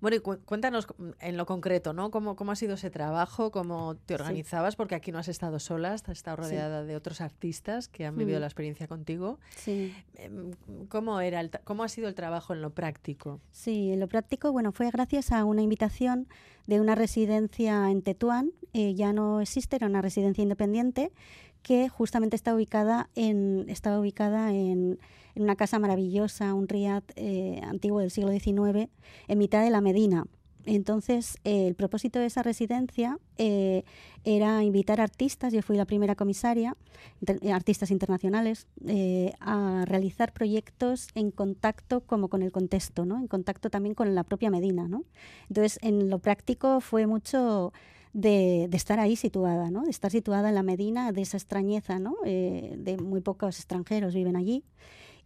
Bueno, 0.00 0.16
y 0.16 0.20
cuéntanos 0.20 0.86
en 1.20 1.36
lo 1.36 1.44
concreto, 1.44 1.92
¿no? 1.92 2.10
¿Cómo, 2.10 2.36
¿Cómo 2.36 2.52
ha 2.52 2.56
sido 2.56 2.74
ese 2.74 2.90
trabajo? 2.90 3.50
¿Cómo 3.50 3.96
te 4.06 4.14
organizabas? 4.14 4.76
Porque 4.76 4.94
aquí 4.94 5.12
no 5.12 5.18
has 5.18 5.28
estado 5.28 5.58
sola, 5.58 5.92
has 5.92 6.08
estado 6.08 6.38
rodeada 6.38 6.84
de 6.84 6.96
otros 6.96 7.20
artistas 7.20 7.88
que 7.88 8.06
han 8.06 8.16
vivido 8.16 8.40
la 8.40 8.46
experiencia 8.46 8.88
contigo. 8.88 9.38
Sí. 9.56 9.94
Em, 10.14 10.52
¿Cómo, 10.88 11.20
era 11.20 11.40
el 11.40 11.50
¿Cómo 11.64 11.84
ha 11.84 11.88
sido 11.88 12.08
el 12.08 12.14
trabajo 12.14 12.54
en 12.54 12.62
lo 12.62 12.70
práctico? 12.70 13.40
Sí, 13.52 13.92
en 13.92 14.00
lo 14.00 14.08
práctico, 14.08 14.52
bueno, 14.52 14.72
fue 14.72 14.90
gracias 14.90 15.32
a 15.32 15.44
una 15.44 15.62
invitación 15.62 16.28
de 16.66 16.80
una 16.80 16.94
residencia 16.94 17.90
en 17.90 18.02
Tetuán, 18.06 18.52
eh, 18.72 18.94
ya 18.94 19.12
no 19.12 19.40
existe, 19.40 19.74
era 19.74 19.88
una 19.88 20.00
residencia 20.00 20.40
independiente 20.40 21.10
que 21.62 21.88
justamente 21.88 22.36
está 22.36 22.54
ubicada 22.54 23.10
en, 23.16 23.64
estaba 23.68 23.98
ubicada 23.98 24.52
en, 24.52 25.00
una 25.34 25.56
casa 25.56 25.80
maravillosa, 25.80 26.54
un 26.54 26.68
riad 26.68 27.02
eh, 27.16 27.60
antiguo 27.64 27.98
del 27.98 28.12
siglo 28.12 28.30
XIX, 28.30 28.88
en 29.26 29.38
mitad 29.38 29.64
de 29.64 29.70
la 29.70 29.80
Medina. 29.80 30.24
Entonces, 30.66 31.36
el 31.42 31.74
propósito 31.74 32.20
de 32.20 32.26
esa 32.26 32.44
residencia 32.44 33.18
eh, 33.38 33.82
era 34.24 34.62
invitar 34.62 35.00
artistas, 35.00 35.52
yo 35.52 35.62
fui 35.62 35.76
la 35.76 35.84
primera 35.84 36.14
comisaria, 36.14 36.76
artistas 37.52 37.90
internacionales, 37.90 38.66
a 39.40 39.84
realizar 39.84 40.32
proyectos 40.32 41.08
en 41.14 41.32
contacto 41.32 42.02
como 42.02 42.28
con 42.28 42.42
el 42.42 42.52
contexto, 42.52 43.04
¿no? 43.04 43.18
en 43.18 43.26
contacto 43.26 43.68
también 43.68 43.94
con 43.96 44.14
la 44.14 44.22
propia 44.22 44.50
Medina. 44.50 44.86
¿no? 44.86 45.04
Entonces, 45.48 45.78
en 45.82 46.08
lo 46.08 46.20
práctico 46.20 46.80
fue 46.80 47.06
mucho 47.06 47.72
de, 48.16 48.68
estar 48.72 48.98
ahí 48.98 49.14
situada, 49.14 49.70
¿no? 49.70 49.82
de 49.82 49.90
estar 49.90 50.10
situada 50.10 50.48
en 50.48 50.54
la 50.54 50.62
Medina, 50.62 51.12
de 51.12 51.20
esa 51.20 51.36
extrañeza, 51.36 51.98
¿no? 51.98 52.16
Eh, 52.24 52.74
de 52.78 52.96
muy 52.96 53.20
pocos 53.20 53.58
extranjeros 53.58 54.14
viven 54.14 54.36
allí. 54.36 54.64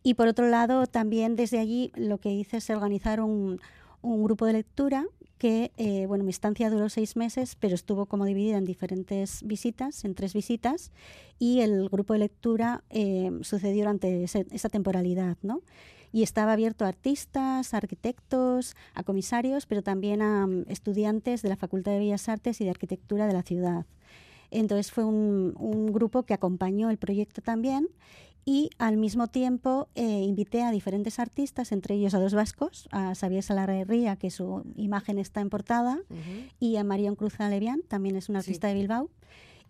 Y 0.02 0.14
por 0.14 0.26
otro 0.26 0.48
lado, 0.48 0.86
también 0.88 1.36
desde 1.36 1.60
allí 1.60 1.92
lo 1.94 2.18
que 2.18 2.32
hice 2.32 2.56
es 2.56 2.68
organizar 2.68 3.20
un, 3.20 3.60
grupo 4.02 4.44
de 4.46 4.54
lectura 4.54 5.06
que, 5.38 5.70
eh, 5.76 6.06
bueno, 6.06 6.24
mi 6.24 6.30
estancia 6.30 6.68
duró 6.68 6.88
seis 6.88 7.16
meses, 7.16 7.54
pero 7.54 7.74
estuvo 7.74 8.06
como 8.06 8.24
dividida 8.24 8.58
en 8.58 8.64
diferentes 8.64 9.42
visitas, 9.44 10.04
en 10.04 10.14
tres 10.14 10.34
visitas, 10.34 10.90
y 11.38 11.60
el 11.60 11.88
grupo 11.88 12.14
de 12.14 12.18
lectura 12.18 12.82
eh, 12.90 13.30
sucedió 13.42 13.82
durante 13.84 14.24
esa 14.24 14.68
temporalidad, 14.68 15.36
¿no? 15.42 15.62
Y 16.12 16.22
estaba 16.22 16.52
abierto 16.52 16.84
a 16.84 16.88
artistas, 16.88 17.72
a 17.72 17.76
arquitectos, 17.76 18.74
a 18.94 19.02
comisarios, 19.02 19.66
pero 19.66 19.82
también 19.82 20.22
a 20.22 20.46
mm, 20.46 20.64
estudiantes 20.68 21.42
de 21.42 21.48
la 21.48 21.56
Facultad 21.56 21.92
de 21.92 21.98
Bellas 21.98 22.28
Artes 22.28 22.60
y 22.60 22.64
de 22.64 22.70
Arquitectura 22.70 23.26
de 23.26 23.32
la 23.32 23.42
ciudad. 23.42 23.86
Entonces 24.50 24.90
fue 24.90 25.04
un, 25.04 25.54
un 25.58 25.92
grupo 25.92 26.24
que 26.24 26.34
acompañó 26.34 26.90
el 26.90 26.98
proyecto 26.98 27.40
también 27.40 27.88
y 28.44 28.70
al 28.78 28.96
mismo 28.96 29.28
tiempo 29.28 29.88
eh, 29.94 30.02
invité 30.02 30.62
a 30.62 30.70
diferentes 30.70 31.18
artistas, 31.18 31.72
entre 31.72 31.94
ellos 31.94 32.14
a 32.14 32.20
dos 32.20 32.34
vascos, 32.34 32.88
a 32.90 33.14
Xavier 33.14 33.42
Salarrería, 33.42 34.16
que 34.16 34.30
su 34.30 34.64
imagen 34.76 35.18
está 35.18 35.40
en 35.40 35.50
portada, 35.50 36.00
y 36.58 36.76
a 36.76 36.84
Marion 36.84 37.16
Cruz 37.16 37.38
Alevián, 37.40 37.82
también 37.86 38.16
es 38.16 38.28
una 38.28 38.40
artista 38.40 38.68
de 38.68 38.74
Bilbao. 38.74 39.10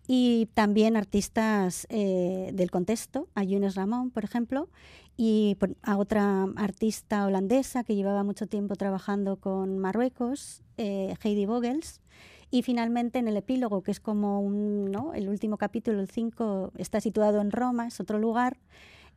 Y 0.07 0.47
también 0.53 0.97
artistas 0.97 1.87
eh, 1.89 2.51
del 2.53 2.71
contexto, 2.71 3.27
a 3.35 3.43
Yunes 3.43 3.75
Ramón, 3.75 4.11
por 4.11 4.23
ejemplo, 4.23 4.69
y 5.17 5.57
a 5.83 5.97
otra 5.97 6.47
artista 6.55 7.25
holandesa 7.25 7.83
que 7.83 7.95
llevaba 7.95 8.23
mucho 8.23 8.47
tiempo 8.47 8.75
trabajando 8.75 9.37
con 9.37 9.77
Marruecos, 9.77 10.63
eh, 10.77 11.15
Heidi 11.23 11.45
Vogels. 11.45 12.01
Y 12.49 12.63
finalmente 12.63 13.19
en 13.19 13.29
el 13.29 13.37
epílogo, 13.37 13.81
que 13.81 13.91
es 13.91 14.01
como 14.01 14.41
un, 14.41 14.91
¿no? 14.91 15.13
el 15.13 15.29
último 15.29 15.57
capítulo, 15.57 16.01
el 16.01 16.09
5, 16.09 16.73
está 16.77 16.99
situado 16.99 17.39
en 17.39 17.51
Roma, 17.51 17.87
es 17.87 18.01
otro 18.01 18.19
lugar, 18.19 18.57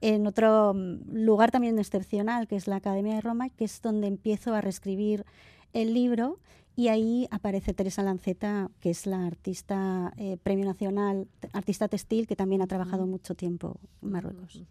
en 0.00 0.26
otro 0.26 0.74
mm, 0.74 1.16
lugar 1.16 1.50
también 1.50 1.78
excepcional, 1.78 2.46
que 2.46 2.56
es 2.56 2.68
la 2.68 2.76
Academia 2.76 3.14
de 3.14 3.20
Roma, 3.20 3.48
que 3.48 3.64
es 3.64 3.80
donde 3.82 4.06
empiezo 4.06 4.54
a 4.54 4.60
reescribir 4.60 5.24
el 5.72 5.94
libro 5.94 6.38
y 6.76 6.88
ahí 6.88 7.28
aparece 7.30 7.72
Teresa 7.72 8.02
Lanceta, 8.02 8.70
que 8.80 8.90
es 8.90 9.06
la 9.06 9.26
artista 9.26 10.12
eh, 10.16 10.36
premio 10.42 10.64
nacional, 10.64 11.28
artista 11.52 11.88
textil, 11.88 12.26
que 12.26 12.36
también 12.36 12.62
ha 12.62 12.66
trabajado 12.66 13.06
mucho 13.06 13.34
tiempo 13.34 13.78
en 14.02 14.10
Marruecos. 14.10 14.62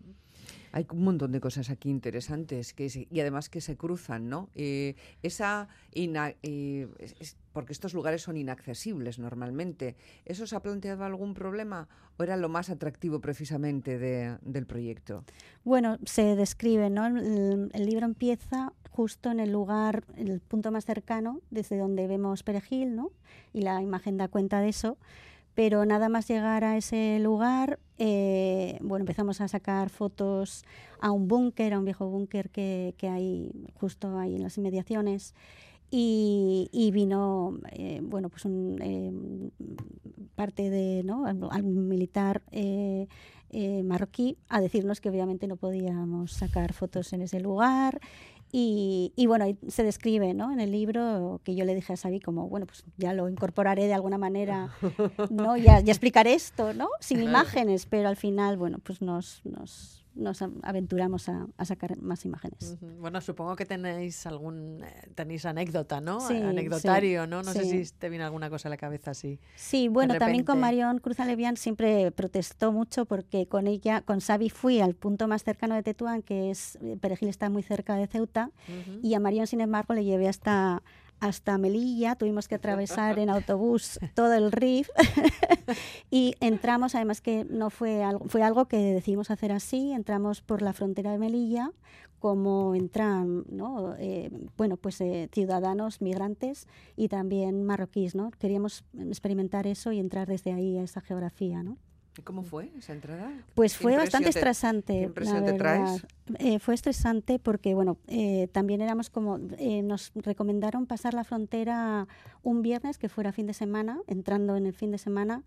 Hay 0.74 0.88
un 0.92 1.04
montón 1.04 1.32
de 1.32 1.40
cosas 1.40 1.70
aquí 1.70 1.90
interesantes 1.90 2.74
que 2.74 3.08
y 3.10 3.20
además 3.20 3.48
que 3.48 3.62
se 3.62 3.78
cruzan, 3.78 4.28
¿no? 4.28 4.50
Eh, 4.56 4.96
esa 5.22 5.70
eh, 5.94 6.88
porque 7.54 7.72
estos 7.72 7.94
lugares 7.94 8.24
son 8.24 8.38
inaccesibles 8.38 9.20
normalmente. 9.20 9.96
¿Eso 10.26 10.48
se 10.48 10.56
ha 10.56 10.62
planteado 10.62 11.06
algún 11.06 11.36
problema 11.36 11.88
o 12.18 12.24
era 12.24 12.36
lo 12.38 12.50
más 12.50 12.72
atractivo 12.72 13.22
precisamente 13.22 14.00
del 14.00 14.66
proyecto? 14.66 15.24
Bueno, 15.64 16.00
se 16.06 16.36
describe, 16.36 16.90
¿no? 16.90 17.06
El, 17.06 17.86
libro 17.86 18.06
empieza 18.06 18.74
justo 18.90 19.30
en 19.30 19.40
el 19.40 19.52
lugar, 19.52 20.04
el 20.18 20.40
punto 20.40 20.72
más 20.72 20.86
cercano, 20.86 21.42
desde 21.52 21.78
donde 21.78 22.08
vemos 22.08 22.42
Perejil, 22.42 22.96
¿no? 22.96 23.12
Y 23.54 23.62
la 23.62 23.82
imagen 23.82 24.18
da 24.18 24.28
cuenta 24.28 24.60
de 24.60 24.70
eso 24.70 24.98
pero 25.56 25.86
nada 25.86 26.10
más 26.10 26.28
llegar 26.28 26.64
a 26.64 26.78
ese 26.78 27.20
lugar, 27.20 27.80
eh, 28.00 28.78
bueno, 28.82 29.04
empezamos 29.04 29.40
a 29.42 29.48
sacar 29.48 29.90
fotos 29.90 30.66
a 31.00 31.12
un 31.12 31.28
búnker, 31.28 31.74
a 31.74 31.80
un 31.80 31.86
viejo 31.86 32.08
búnker 32.08 32.50
que, 32.50 32.96
que, 32.98 33.08
hay 33.08 33.52
justo 33.76 34.18
ahí 34.18 34.36
en 34.36 34.44
las 34.44 34.58
inmediaciones. 34.58 35.36
Y, 35.96 36.90
vino, 36.92 37.60
eh, 37.72 38.00
bueno, 38.02 38.30
pues 38.30 38.46
un, 38.46 38.80
eh, 38.82 39.12
parte 40.34 40.72
de, 40.72 41.04
¿no? 41.04 41.28
algún 41.28 41.88
militar 41.88 42.42
marroquí 43.84 44.36
a 44.50 44.60
decirnos 44.60 45.00
que 45.00 45.10
obviamente 45.10 45.46
no 45.48 45.58
podíamos 45.58 46.32
sacar 46.32 46.74
fotos 46.74 47.14
en 47.14 47.22
ese 47.22 47.40
lugar 47.40 48.02
y, 48.56 49.26
bueno, 49.26 49.46
se 49.68 49.84
describe 49.84 50.36
¿no? 50.36 50.52
en 50.52 50.60
el 50.60 50.72
libro 50.72 51.42
que 51.44 51.56
yo 51.56 51.66
le 51.66 51.74
dije 51.74 51.94
a 51.94 51.98
Xavi 51.98 52.20
como, 52.20 52.48
bueno, 52.50 52.68
pues 52.68 52.86
ya 52.98 53.12
lo 53.14 53.28
incorporaré 53.28 53.88
de 53.88 53.96
alguna 53.96 54.20
manera, 54.20 54.72
¿no? 55.32 55.58
ya, 55.58 55.80
ya 55.80 55.92
explicaré 55.92 56.36
esto, 56.36 56.72
¿no? 56.72 56.88
Sin 57.00 57.24
imágenes, 57.24 57.88
pero 57.88 58.08
al 58.08 58.16
final, 58.16 58.58
bueno, 58.58 58.78
pues 58.78 59.02
nos, 59.02 59.42
nos 59.44 60.03
nos 60.16 60.42
aventuramos 60.42 61.30
a, 61.30 61.48
sacar 61.66 61.98
más 61.98 62.26
imágenes. 62.26 62.78
Bueno, 63.00 63.22
supongo 63.22 63.56
que 63.56 63.66
tenéis 63.66 64.26
algún 64.26 64.84
eh, 64.84 65.10
tenéis 65.16 65.46
anécdota, 65.46 66.02
¿no? 66.02 66.26
Anecdotario, 66.26 67.26
¿no? 67.26 67.42
No 67.42 67.52
sé 67.52 67.66
si 67.66 67.94
te 67.94 68.10
viene 68.10 68.24
alguna 68.26 68.50
cosa 68.50 68.70
a 68.70 68.72
la 68.72 68.78
cabeza 68.78 69.12
así. 69.12 69.40
Sí, 69.56 69.88
bueno, 69.88 70.16
también 70.18 70.44
con 70.44 70.60
Marion 70.60 71.00
Cruz 71.00 71.20
Alevián 71.20 71.58
siempre 71.58 72.12
protestó 72.12 72.72
mucho 72.72 73.06
porque 73.06 73.48
con 73.48 73.68
ella, 73.68 74.02
con 74.02 74.20
Xavi 74.20 74.50
fui 74.50 74.82
al 74.82 74.94
punto 74.94 75.28
más 75.28 75.44
cercano 75.44 75.76
de 75.76 75.84
Tetuán, 75.84 76.22
que 76.22 76.52
es 76.52 76.78
eh, 76.82 76.98
Perejil 77.00 77.30
está 77.30 77.50
muy 77.50 77.64
cerca 77.64 77.96
de 77.96 78.08
Ceuta, 78.08 78.52
y 79.02 79.14
a 79.14 79.20
Marion, 79.20 79.48
sin 79.48 79.62
embargo, 79.62 79.94
le 79.94 80.04
llevé 80.04 80.28
hasta 80.28 80.82
hasta 81.20 81.58
Melilla, 81.58 82.16
tuvimos 82.16 82.48
que 82.48 82.56
atravesar 82.56 83.20
en 83.20 83.30
autobús 83.30 84.00
todo 84.14 84.34
el 84.34 84.52
RIF 84.52 84.90
y 86.12 86.36
entramos, 86.40 86.96
además 86.96 87.22
que 87.22 87.46
no 87.46 87.70
fue 87.70 88.04
algo, 88.04 88.26
fue 88.28 88.44
algo 88.44 88.66
que 88.66 88.78
decidimos 88.78 89.32
hacer 89.32 89.52
así, 89.52 89.92
entramos 89.92 90.42
por 90.42 90.62
la 90.62 90.74
frontera 90.74 91.12
de 91.12 91.18
Melilla, 91.18 91.72
como 92.20 92.74
entran, 92.74 93.44
¿no? 93.50 93.96
Eh, 93.98 94.32
bueno, 94.56 94.78
pues 94.78 95.02
eh, 95.02 95.28
ciudadanos, 95.34 96.02
migrantes 96.02 96.68
y 96.96 97.10
también 97.10 97.66
marroquíes, 97.66 98.16
¿no? 98.16 98.32
Queríamos 98.32 98.86
experimentar 98.98 99.68
eso 99.68 99.92
y 99.92 100.00
entrar 100.00 100.28
desde 100.28 100.54
ahí 100.54 100.78
a 100.78 100.84
esa 100.84 101.02
geografía, 101.02 101.64
¿no? 101.64 101.78
¿Y 102.18 102.22
cómo 102.22 102.44
fue 102.44 102.72
esa 102.78 102.94
entrada? 102.94 103.32
Pues 103.56 103.76
fue 103.76 103.96
bastante 103.98 104.30
estresante. 104.30 105.10
¿Qué 105.16 105.54
traes? 105.54 106.06
Eh, 106.38 106.60
fue 106.60 106.76
estresante 106.76 107.40
porque, 107.40 107.74
bueno, 107.74 107.98
eh, 108.08 108.48
también 108.52 108.82
éramos 108.82 109.10
como, 109.10 109.40
eh, 109.58 109.82
nos 109.82 110.12
recomendaron 110.16 110.86
pasar 110.86 111.16
la 111.16 111.24
frontera 111.24 112.08
un 112.44 112.62
viernes, 112.62 112.98
que 112.98 113.10
fuera 113.10 113.32
fin 113.32 113.48
de 113.48 113.54
semana, 113.54 114.00
entrando 114.08 114.56
en 114.56 114.68
el 114.68 114.74
fin 114.74 114.92
de 114.92 115.00
semana, 115.00 115.44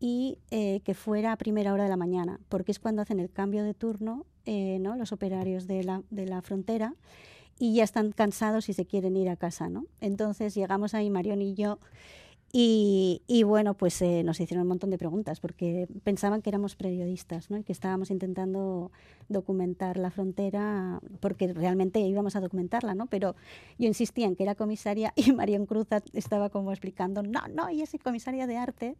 y 0.00 0.38
que 0.50 0.94
fuera 0.94 1.32
a 1.32 1.36
primera 1.36 1.72
hora 1.72 1.84
de 1.84 1.88
la 1.88 1.96
mañana, 1.96 2.40
porque 2.48 2.72
es 2.72 2.78
cuando 2.78 3.02
hacen 3.02 3.20
el 3.20 3.30
cambio 3.30 3.64
de 3.64 3.74
turno, 3.74 4.26
¿no? 4.46 4.96
Los 4.96 5.12
operarios 5.12 5.66
de 5.66 5.84
la, 5.84 6.02
de 6.10 6.26
la 6.26 6.40
frontera 6.42 6.94
y 7.58 7.74
ya 7.74 7.84
están 7.84 8.12
cansados 8.12 8.68
y 8.68 8.72
se 8.72 8.86
quieren 8.86 9.16
ir 9.16 9.28
a 9.28 9.36
casa, 9.36 9.68
¿no? 9.68 9.86
Entonces 10.00 10.54
llegamos 10.54 10.94
ahí, 10.94 11.10
Marión 11.10 11.42
y 11.42 11.54
yo, 11.54 11.78
y, 12.50 13.20
y, 13.26 13.42
bueno, 13.42 13.74
pues 13.74 14.00
eh, 14.00 14.22
nos 14.24 14.40
hicieron 14.40 14.62
un 14.62 14.68
montón 14.68 14.88
de 14.88 14.96
preguntas 14.96 15.38
porque 15.38 15.86
pensaban 16.02 16.40
que 16.40 16.48
éramos 16.48 16.76
periodistas 16.76 17.50
¿no? 17.50 17.58
y 17.58 17.62
que 17.62 17.72
estábamos 17.72 18.10
intentando 18.10 18.90
documentar 19.28 19.98
la 19.98 20.10
frontera 20.10 21.00
porque 21.20 21.52
realmente 21.52 22.00
íbamos 22.00 22.36
a 22.36 22.40
documentarla, 22.40 22.94
¿no? 22.94 23.06
Pero 23.06 23.36
yo 23.78 23.86
insistía 23.86 24.26
en 24.26 24.34
que 24.34 24.44
era 24.44 24.54
comisaria 24.54 25.12
y 25.14 25.32
Marión 25.32 25.66
Cruz 25.66 25.88
estaba 26.14 26.48
como 26.48 26.70
explicando, 26.70 27.22
no, 27.22 27.42
no, 27.54 27.68
y 27.68 27.82
es 27.82 27.94
comisaria 28.02 28.46
de 28.46 28.56
arte. 28.56 28.96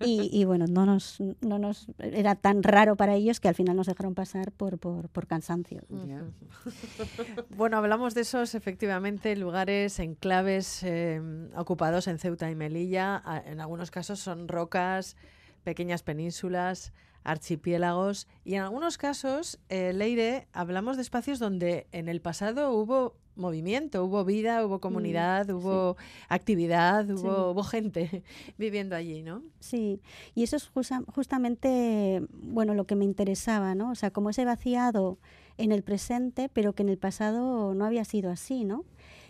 Y, 0.00 0.30
y, 0.32 0.44
bueno, 0.46 0.64
no 0.66 0.86
nos, 0.86 1.20
no 1.42 1.58
nos 1.58 1.88
era 1.98 2.36
tan 2.36 2.62
raro 2.62 2.96
para 2.96 3.16
ellos 3.16 3.38
que 3.38 3.48
al 3.48 3.54
final 3.54 3.76
nos 3.76 3.86
dejaron 3.86 4.14
pasar 4.14 4.50
por, 4.52 4.78
por, 4.78 5.10
por 5.10 5.26
cansancio. 5.26 5.82
bueno, 7.56 7.76
hablamos 7.76 8.14
de 8.14 8.22
esos 8.22 8.54
efectivamente 8.54 9.36
lugares, 9.36 9.98
enclaves 9.98 10.82
eh, 10.84 11.20
ocupados 11.54 12.06
en 12.06 12.18
Ceuta 12.18 12.50
y 12.50 12.54
Melilla 12.54 12.77
en 12.82 13.60
algunos 13.60 13.90
casos 13.90 14.20
son 14.20 14.48
rocas, 14.48 15.16
pequeñas 15.64 16.02
penínsulas, 16.02 16.92
archipiélagos 17.24 18.26
y 18.44 18.54
en 18.54 18.62
algunos 18.62 18.96
casos, 18.96 19.58
eh, 19.68 19.92
Leire, 19.92 20.48
hablamos 20.52 20.96
de 20.96 21.02
espacios 21.02 21.38
donde 21.38 21.86
en 21.92 22.08
el 22.08 22.20
pasado 22.20 22.72
hubo 22.72 23.14
movimiento, 23.36 24.04
hubo 24.04 24.24
vida, 24.24 24.64
hubo 24.66 24.76
mm, 24.76 24.80
comunidad, 24.80 25.50
hubo 25.50 25.96
actividad, 26.28 27.08
hubo, 27.10 27.62
gente 27.62 28.22
viviendo 28.58 28.96
allí, 28.96 29.22
¿no? 29.22 29.42
Sí, 29.60 30.00
y 30.34 30.42
eso 30.42 30.56
es 30.56 30.70
justamente, 31.14 32.22
bueno, 32.32 32.74
lo 32.74 32.84
que 32.84 32.96
me 32.96 33.04
interesaba, 33.04 33.74
¿no? 33.74 33.92
O 33.92 33.94
sea, 33.94 34.10
como 34.10 34.30
ese 34.30 34.44
vaciado 34.44 35.18
en 35.56 35.72
el 35.72 35.82
presente, 35.82 36.48
pero 36.48 36.72
que 36.72 36.82
en 36.82 36.88
el 36.88 36.98
pasado 36.98 37.74
no 37.74 37.84
había 37.84 38.04
sido 38.04 38.30
así, 38.30 38.64
¿no? 38.64 38.84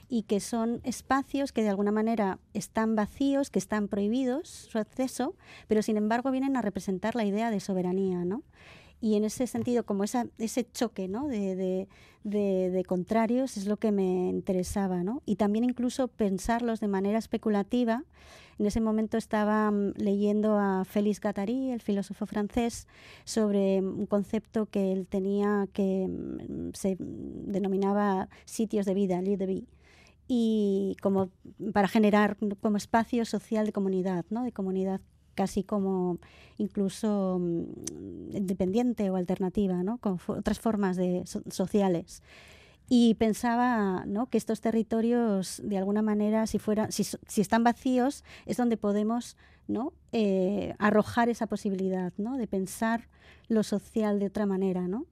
Y 0.08 0.22
que 0.22 0.40
son 0.40 0.80
espacios 0.84 1.52
que 1.52 1.62
de 1.62 1.68
alguna 1.68 1.92
manera 1.92 2.38
están 2.54 2.96
vacíos, 2.96 3.50
que 3.50 3.58
están 3.58 3.88
prohibidos 3.88 4.48
su 4.48 4.78
acceso, 4.78 5.34
pero 5.68 5.82
sin 5.82 5.96
embargo 5.96 6.30
vienen 6.30 6.56
a 6.56 6.62
representar 6.62 7.14
la 7.14 7.24
idea 7.24 7.50
de 7.50 7.60
soberanía, 7.60 8.24
¿no? 8.24 8.42
Y 9.00 9.14
en 9.14 9.24
ese 9.24 9.46
sentido, 9.46 9.84
como 9.84 10.02
esa, 10.02 10.26
ese 10.38 10.68
choque 10.68 11.06
¿no? 11.06 11.28
de, 11.28 11.86
de, 12.24 12.70
de, 12.70 12.84
contrarios 12.84 13.56
es 13.56 13.66
lo 13.66 13.76
que 13.76 13.92
me 13.92 14.28
interesaba, 14.28 15.04
¿no? 15.04 15.22
Y 15.24 15.36
también 15.36 15.64
incluso 15.64 16.08
pensarlos 16.08 16.80
de 16.80 16.88
manera 16.88 17.18
especulativa. 17.18 18.02
En 18.58 18.66
ese 18.66 18.80
momento 18.80 19.16
estaba 19.16 19.70
mm, 19.70 19.92
leyendo 19.98 20.58
a 20.58 20.84
Félix 20.84 21.20
Guattari, 21.20 21.70
el 21.70 21.80
filósofo 21.80 22.26
francés, 22.26 22.88
sobre 23.24 23.80
un 23.80 24.06
concepto 24.06 24.66
que 24.66 24.90
él 24.90 25.06
tenía 25.06 25.68
que 25.72 26.08
mm, 26.08 26.70
se 26.74 26.96
denominaba 26.98 28.28
sitios 28.46 28.84
de 28.84 28.94
vida, 28.94 29.22
lieu 29.22 29.36
de 29.36 29.46
vie 29.46 29.66
y 30.28 30.96
como 31.00 31.30
para 31.72 31.88
generar 31.88 32.36
como 32.60 32.76
espacio 32.76 33.24
social 33.24 33.66
de 33.66 33.72
comunidad, 33.72 34.26
¿no? 34.28 34.44
de 34.44 34.52
comunidad 34.52 35.00
casi 35.34 35.62
como 35.62 36.18
incluso 36.58 37.38
mm, 37.40 38.36
independiente 38.36 39.08
o 39.08 39.16
alternativa, 39.16 39.82
¿no? 39.82 39.98
con 39.98 40.18
otras 40.26 40.60
formas 40.60 40.96
de 40.96 41.24
sociales. 41.50 42.22
Y 42.90 43.14
pensaba 43.14 44.04
¿no? 44.06 44.26
que 44.26 44.38
estos 44.38 44.60
territorios, 44.60 45.62
de 45.64 45.78
alguna 45.78 46.02
manera, 46.02 46.46
si, 46.46 46.58
fuera, 46.58 46.90
si, 46.90 47.04
si 47.04 47.40
están 47.40 47.64
vacíos, 47.64 48.24
es 48.46 48.56
donde 48.56 48.76
podemos 48.76 49.36
¿no? 49.66 49.92
Eh, 50.12 50.74
arrojar 50.78 51.28
esa 51.28 51.46
posibilidad 51.46 52.12
¿no? 52.16 52.36
de 52.36 52.46
pensar 52.46 53.08
lo 53.48 53.62
social 53.62 54.18
de 54.18 54.26
otra 54.26 54.46
manera. 54.46 54.88
¿no? 54.88 55.06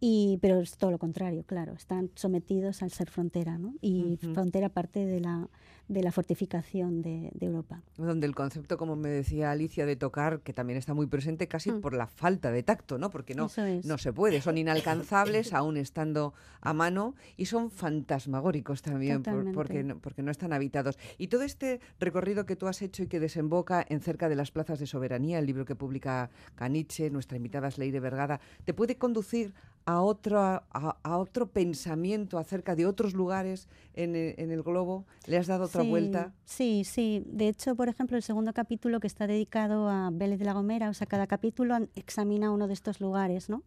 Y, 0.00 0.38
pero 0.42 0.60
es 0.60 0.76
todo 0.76 0.90
lo 0.90 0.98
contrario, 0.98 1.44
claro, 1.44 1.72
están 1.72 2.10
sometidos 2.14 2.82
al 2.82 2.90
ser 2.90 3.10
frontera, 3.10 3.58
¿no? 3.58 3.74
Y 3.80 4.18
frontera 4.34 4.68
parte 4.68 5.06
de 5.06 5.20
la, 5.20 5.48
de 5.88 6.02
la 6.02 6.12
fortificación 6.12 7.02
de, 7.02 7.30
Europa. 7.40 7.82
Donde 7.98 8.26
el 8.26 8.34
concepto, 8.34 8.78
como 8.78 8.96
me 8.96 9.10
decía 9.10 9.50
Alicia, 9.50 9.84
de 9.84 9.96
tocar, 9.96 10.40
que 10.40 10.52
también 10.54 10.78
está 10.78 10.94
muy 10.94 11.06
presente 11.06 11.46
casi 11.46 11.70
mm. 11.70 11.80
por 11.80 11.94
la 11.94 12.06
falta 12.06 12.50
de 12.50 12.62
tacto, 12.62 12.96
¿no? 12.96 13.10
Porque 13.10 13.34
no, 13.34 13.50
no 13.84 13.98
se 13.98 14.12
puede, 14.12 14.40
son 14.40 14.56
inalcanzables 14.56 15.52
aún 15.52 15.76
estando 15.76 16.32
a 16.60 16.72
mano 16.72 17.14
y 17.36 17.46
son 17.46 17.70
fantasmagóricos 17.70 18.80
también 18.80 19.22
porque, 19.52 19.84
no, 19.84 19.98
porque 19.98 20.22
no 20.22 20.30
están 20.30 20.52
habitados. 20.54 20.98
Y 21.18 21.28
todo 21.28 21.42
este 21.42 21.80
recorrido 22.00 22.46
que 22.46 22.56
tú 22.56 22.66
has 22.66 22.80
hecho 22.80 23.02
y 23.02 23.06
que 23.06 23.20
desemboca 23.20 23.84
en 23.86 24.00
cerca 24.00 24.30
de 24.30 24.36
las 24.36 24.50
plazas 24.50 24.78
de 24.78 24.86
soberanía, 24.86 25.38
el 25.38 25.46
libro 25.46 25.66
que 25.66 25.74
publica 25.74 26.30
Caniche, 26.54 27.10
nuestra 27.10 27.36
invitada 27.36 27.68
es 27.68 27.76
Leire 27.76 28.00
Vergada, 28.00 28.40
¿te 28.64 28.72
puede 28.72 28.96
conducir 28.96 29.52
a 29.86 30.00
otro, 30.00 30.40
a, 30.40 31.18
otro 31.18 31.46
pensamiento 31.46 32.38
acerca 32.38 32.74
de 32.74 32.86
otros 32.86 33.14
lugares 33.14 33.68
en 33.94 34.16
el, 34.16 34.34
en 34.38 34.50
el 34.50 34.62
globo? 34.62 35.04
¿Le 35.26 35.36
has 35.36 35.46
dado 35.46 35.64
otra 35.64 35.82
vuelta? 35.82 36.32
Sí, 36.44 36.84
sí. 36.84 37.22
De 37.26 37.48
hecho, 37.48 37.74
por 37.74 37.88
ejemplo, 37.88 38.16
el 38.16 38.22
segundo 38.22 38.52
capítulo 38.52 39.00
que 39.00 39.06
está 39.06 39.26
dedicado 39.26 39.88
a 39.88 40.10
Vélez 40.12 40.38
de 40.38 40.46
la 40.46 40.52
Gomera, 40.52 40.88
o 40.88 40.94
sea, 40.94 41.06
cada 41.06 41.26
capítulo 41.26 41.76
examina 41.94 42.50
uno 42.50 42.66
de 42.66 42.74
estos 42.74 43.00
lugares, 43.00 43.48
¿no? 43.48 43.62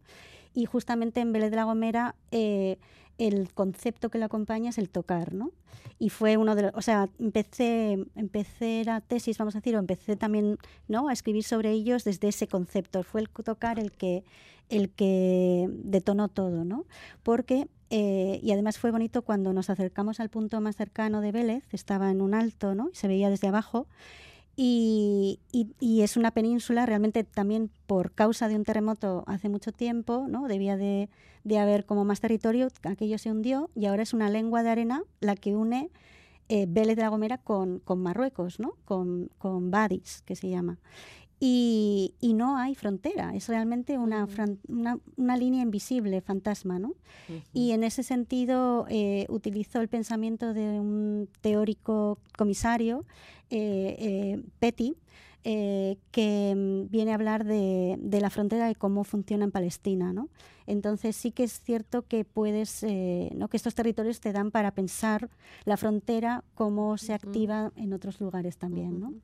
Y 0.54 0.64
justamente 0.64 1.20
en 1.20 1.32
Vélez 1.32 1.50
de 1.50 1.56
la 1.56 1.64
Gomera 1.64 2.14
eh, 2.30 2.78
el 3.18 3.52
concepto 3.52 4.10
que 4.10 4.18
lo 4.18 4.24
acompaña 4.24 4.70
es 4.70 4.78
el 4.78 4.88
tocar, 4.88 5.34
¿no? 5.34 5.50
Y 5.98 6.10
fue 6.10 6.36
uno 6.36 6.54
de 6.54 6.62
los, 6.62 6.72
o 6.74 6.82
sea, 6.82 7.08
empecé, 7.18 7.98
empecé 8.14 8.84
la 8.84 9.00
tesis, 9.00 9.36
vamos 9.36 9.56
a 9.56 9.58
decir, 9.58 9.74
o 9.74 9.80
empecé 9.80 10.16
también, 10.16 10.58
¿no? 10.86 11.08
A 11.08 11.12
escribir 11.12 11.42
sobre 11.42 11.72
ellos 11.72 12.04
desde 12.04 12.28
ese 12.28 12.46
concepto. 12.46 13.02
Fue 13.02 13.20
el 13.20 13.28
tocar 13.28 13.80
el 13.80 13.90
que, 13.90 14.24
el 14.68 14.90
que 14.90 15.68
detonó 15.68 16.28
todo, 16.28 16.64
¿no? 16.64 16.86
Porque, 17.24 17.68
eh, 17.90 18.38
y 18.42 18.52
además 18.52 18.78
fue 18.78 18.92
bonito 18.92 19.22
cuando 19.22 19.52
nos 19.52 19.70
acercamos 19.70 20.20
al 20.20 20.28
punto 20.28 20.60
más 20.60 20.76
cercano 20.76 21.20
de 21.20 21.32
Vélez, 21.32 21.64
estaba 21.72 22.12
en 22.12 22.20
un 22.20 22.34
alto, 22.34 22.76
¿no? 22.76 22.90
Y 22.92 22.96
se 22.96 23.08
veía 23.08 23.30
desde 23.30 23.48
abajo, 23.48 23.88
y, 24.60 25.38
es 26.02 26.16
una 26.16 26.32
península 26.32 26.84
realmente 26.84 27.22
también 27.22 27.70
por 27.86 28.10
causa 28.10 28.48
de 28.48 28.56
un 28.56 28.64
terremoto 28.64 29.22
hace 29.28 29.48
mucho 29.48 29.70
tiempo, 29.70 30.26
¿no? 30.28 30.48
Debía 30.48 30.76
de, 30.76 31.08
haber 31.56 31.86
como 31.86 32.04
más 32.04 32.20
territorio, 32.20 32.68
aquello 32.82 33.18
se 33.18 33.30
hundió 33.30 33.70
y 33.76 33.86
ahora 33.86 34.02
es 34.02 34.12
una 34.12 34.28
lengua 34.28 34.64
de 34.64 34.70
arena 34.70 35.04
la 35.20 35.36
que 35.36 35.54
une 35.54 35.90
eh, 36.48 36.66
Vélez 36.68 36.96
de 36.96 37.02
la 37.02 37.08
Gomera 37.08 37.38
con, 37.38 37.82
Marruecos, 37.98 38.58
¿no? 38.58 38.74
Con, 38.84 39.30
con 39.38 39.70
Badis, 39.70 40.22
que 40.22 40.34
se 40.34 40.48
llama. 40.48 40.78
Y, 41.40 42.14
no 42.34 42.56
hay 42.56 42.74
frontera, 42.74 43.34
es 43.34 43.48
realmente 43.48 43.98
una, 43.98 44.26
una, 44.68 45.36
línea 45.36 45.62
invisible, 45.62 46.20
fantasma. 46.20 46.78
¿no? 46.78 46.94
Y 47.52 47.72
en 47.72 47.84
ese 47.84 48.02
sentido 48.02 48.86
eh, 48.88 49.26
utilizó 49.28 49.80
el 49.80 49.88
pensamiento 49.88 50.52
de 50.52 50.80
un 50.80 51.28
teórico 51.40 52.18
comisario, 52.36 53.04
eh, 53.50 53.96
eh 53.98 54.42
Petty, 54.58 54.96
eh, 55.50 55.96
que 56.10 56.52
mm, 56.54 56.90
viene 56.90 57.12
a 57.12 57.14
hablar 57.14 57.46
de, 57.46 57.96
la 58.20 58.28
frontera 58.28 58.70
y 58.70 58.74
cómo 58.74 59.02
funciona 59.02 59.44
en 59.44 59.50
Palestina. 59.50 60.12
¿no? 60.12 60.28
Entonces 60.66 61.16
sí 61.16 61.32
que 61.32 61.44
es 61.44 61.62
cierto 61.62 62.02
que 62.02 62.26
puedes, 62.26 62.82
eh, 62.82 63.30
¿no? 63.34 63.48
que 63.48 63.56
estos 63.56 63.74
territorios 63.74 64.20
te 64.20 64.32
dan 64.32 64.50
para 64.50 64.72
pensar 64.72 65.30
la 65.64 65.78
frontera, 65.78 66.44
cómo 66.54 66.98
se 66.98 67.14
activa 67.14 67.72
en 67.76 67.94
otros 67.94 68.20
lugares 68.20 68.58
también. 68.58 69.00
¿no? 69.00 69.14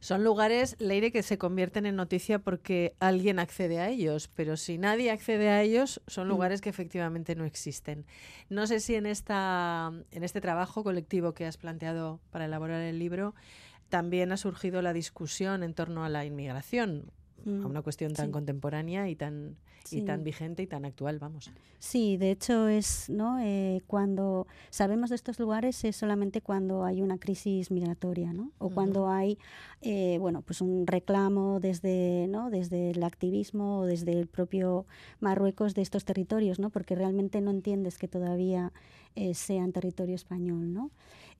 Son 0.00 0.22
lugares, 0.22 0.76
Leire, 0.80 1.10
que 1.10 1.22
se 1.22 1.38
convierten 1.38 1.86
en 1.86 1.96
noticia 1.96 2.40
porque 2.40 2.94
alguien 3.00 3.38
accede 3.38 3.80
a 3.80 3.88
ellos, 3.88 4.28
pero 4.34 4.58
si 4.58 4.76
nadie 4.76 5.10
accede 5.10 5.48
a 5.48 5.62
ellos, 5.62 6.02
son 6.08 6.26
mm. 6.26 6.30
lugares 6.30 6.60
que 6.60 6.68
efectivamente 6.68 7.36
no 7.36 7.46
existen. 7.46 8.04
No 8.50 8.66
sé 8.66 8.80
si 8.80 8.96
en, 8.96 9.06
esta, 9.06 9.92
en 10.10 10.24
este 10.24 10.42
trabajo 10.42 10.84
colectivo 10.84 11.32
que 11.32 11.46
has 11.46 11.56
planteado 11.56 12.20
para 12.30 12.44
elaborar 12.44 12.82
el 12.82 12.98
libro, 12.98 13.34
también 13.88 14.32
ha 14.32 14.36
surgido 14.36 14.82
la 14.82 14.92
discusión 14.92 15.62
en 15.62 15.74
torno 15.74 16.04
a 16.04 16.08
la 16.08 16.24
inmigración, 16.24 17.10
a 17.46 17.50
mm, 17.50 17.66
una 17.66 17.82
cuestión 17.82 18.12
tan 18.12 18.32
contemporánea 18.32 19.08
y 19.08 19.16
tan, 19.16 19.56
y 19.90 20.02
tan 20.02 20.24
vigente 20.24 20.62
y 20.62 20.66
tan 20.66 20.84
actual, 20.84 21.18
vamos. 21.18 21.50
Sí, 21.78 22.16
de 22.16 22.30
hecho 22.30 22.66
es, 22.66 23.10
¿no? 23.10 23.38
Eh, 23.40 23.82
cuando 23.86 24.46
sabemos 24.70 25.10
de 25.10 25.16
estos 25.16 25.38
lugares 25.38 25.84
es 25.84 25.96
solamente 25.96 26.40
cuando 26.40 26.82
hay 26.82 27.02
una 27.02 27.18
crisis 27.18 27.70
migratoria, 27.70 28.32
¿no? 28.32 28.52
O 28.56 28.70
cuando 28.70 29.10
hay, 29.10 29.38
eh, 29.82 30.16
bueno, 30.18 30.40
pues 30.40 30.62
un 30.62 30.86
reclamo 30.86 31.60
desde, 31.60 32.26
¿no? 32.28 32.48
Desde 32.48 32.92
el 32.92 33.02
activismo 33.02 33.80
o 33.80 33.84
desde 33.84 34.18
el 34.18 34.28
propio 34.28 34.86
Marruecos 35.20 35.74
de 35.74 35.82
estos 35.82 36.06
territorios, 36.06 36.58
¿no? 36.58 36.70
Porque 36.70 36.94
realmente 36.94 37.42
no 37.42 37.50
entiendes 37.50 37.98
que 37.98 38.08
todavía 38.08 38.72
eh, 39.16 39.34
sean 39.34 39.72
territorio 39.72 40.14
español, 40.14 40.72
¿no? 40.72 40.90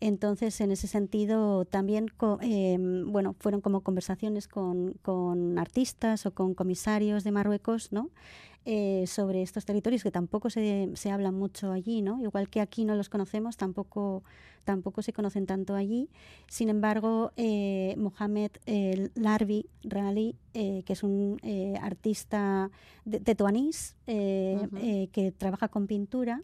Entonces, 0.00 0.60
en 0.60 0.70
ese 0.70 0.86
sentido, 0.86 1.64
también 1.64 2.06
em, 2.40 3.10
bueno, 3.10 3.34
fueron 3.38 3.60
como 3.60 3.80
conversaciones 3.80 4.48
con, 4.48 4.94
con, 5.02 5.58
artistas 5.58 6.26
o 6.26 6.34
con 6.34 6.54
comisarios 6.54 7.24
de 7.24 7.32
Marruecos, 7.32 7.92
¿no? 7.92 8.10
Eh, 8.66 9.04
sobre 9.06 9.42
estos 9.42 9.66
territorios 9.66 10.02
que 10.02 10.10
tampoco 10.10 10.48
se, 10.48 10.90
se 10.94 11.10
habla 11.10 11.30
mucho 11.30 11.70
allí, 11.70 12.00
¿no? 12.00 12.22
Igual 12.22 12.48
que 12.48 12.60
aquí 12.60 12.84
no 12.84 12.96
los 12.96 13.08
conocemos, 13.08 13.56
tampoco, 13.56 14.24
tampoco 14.64 15.02
se 15.02 15.12
conocen 15.12 15.44
tanto 15.46 15.74
allí. 15.74 16.08
Sin 16.48 16.70
embargo, 16.70 17.32
eh, 17.36 17.94
Mohamed 17.98 18.52
Larbi 19.14 19.66
Rali, 19.82 20.34
eh, 20.54 20.82
que 20.86 20.94
es 20.94 21.02
un 21.02 21.38
artista 21.80 22.70
de, 23.04 23.20
de 23.20 25.08
que 25.12 25.32
trabaja 25.32 25.68
con 25.68 25.86
pintura, 25.86 26.42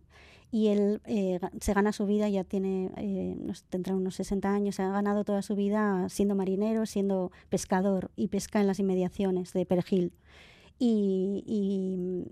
y 0.51 0.69
él 0.69 1.01
eh, 1.05 1.39
se 1.61 1.75
gana 1.75 1.93
su 1.93 2.07
vida, 2.07 2.29
ya 2.29 2.45
tiene, 2.45 2.91
eh, 2.97 3.37
tendrá 3.69 3.95
unos 3.95 4.17
60 4.17 4.53
años, 4.53 4.81
ha 4.81 4.91
ganado 4.91 5.25
toda 5.25 5.43
su 5.43 5.55
vida 5.55 6.09
siendo 6.09 6.35
marinero, 6.35 6.87
siendo 6.87 7.31
pescador 7.49 8.11
y 8.17 8.29
pesca 8.29 8.61
en 8.61 8.67
las 8.67 8.81
inmediaciones 8.81 9.53
de 9.53 9.65
Perejil. 9.65 10.13
Y, 10.79 11.45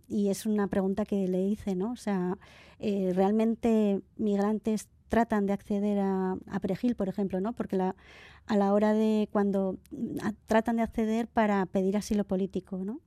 y, 0.09 0.29
es 0.31 0.47
una 0.47 0.69
pregunta 0.69 1.05
que 1.05 1.29
le 1.29 1.43
hice, 1.43 1.75
¿no? 1.75 1.93
O 1.93 1.97
sea, 1.97 2.39
eh, 2.79 3.13
¿realmente 3.15 4.01
migrantes 4.17 4.89
tratan 5.09 5.45
de 5.45 5.53
acceder 5.53 5.99
a, 5.99 6.33
a 6.47 6.61
Perejil, 6.61 6.97
por 6.97 7.11
ejemplo, 7.11 7.41
¿no? 7.41 7.53
Porque 7.53 7.77
la, 7.77 7.95
a 8.47 8.57
la 8.57 8.73
hora 8.73 8.95
de 8.95 9.29
cuando 9.31 9.77
tratan 10.47 10.77
de 10.77 10.83
acceder 10.83 11.29
para 11.29 11.67
pedir 11.67 11.97
asilo 11.97 12.25
político, 12.25 12.79
¿no? 12.79 13.01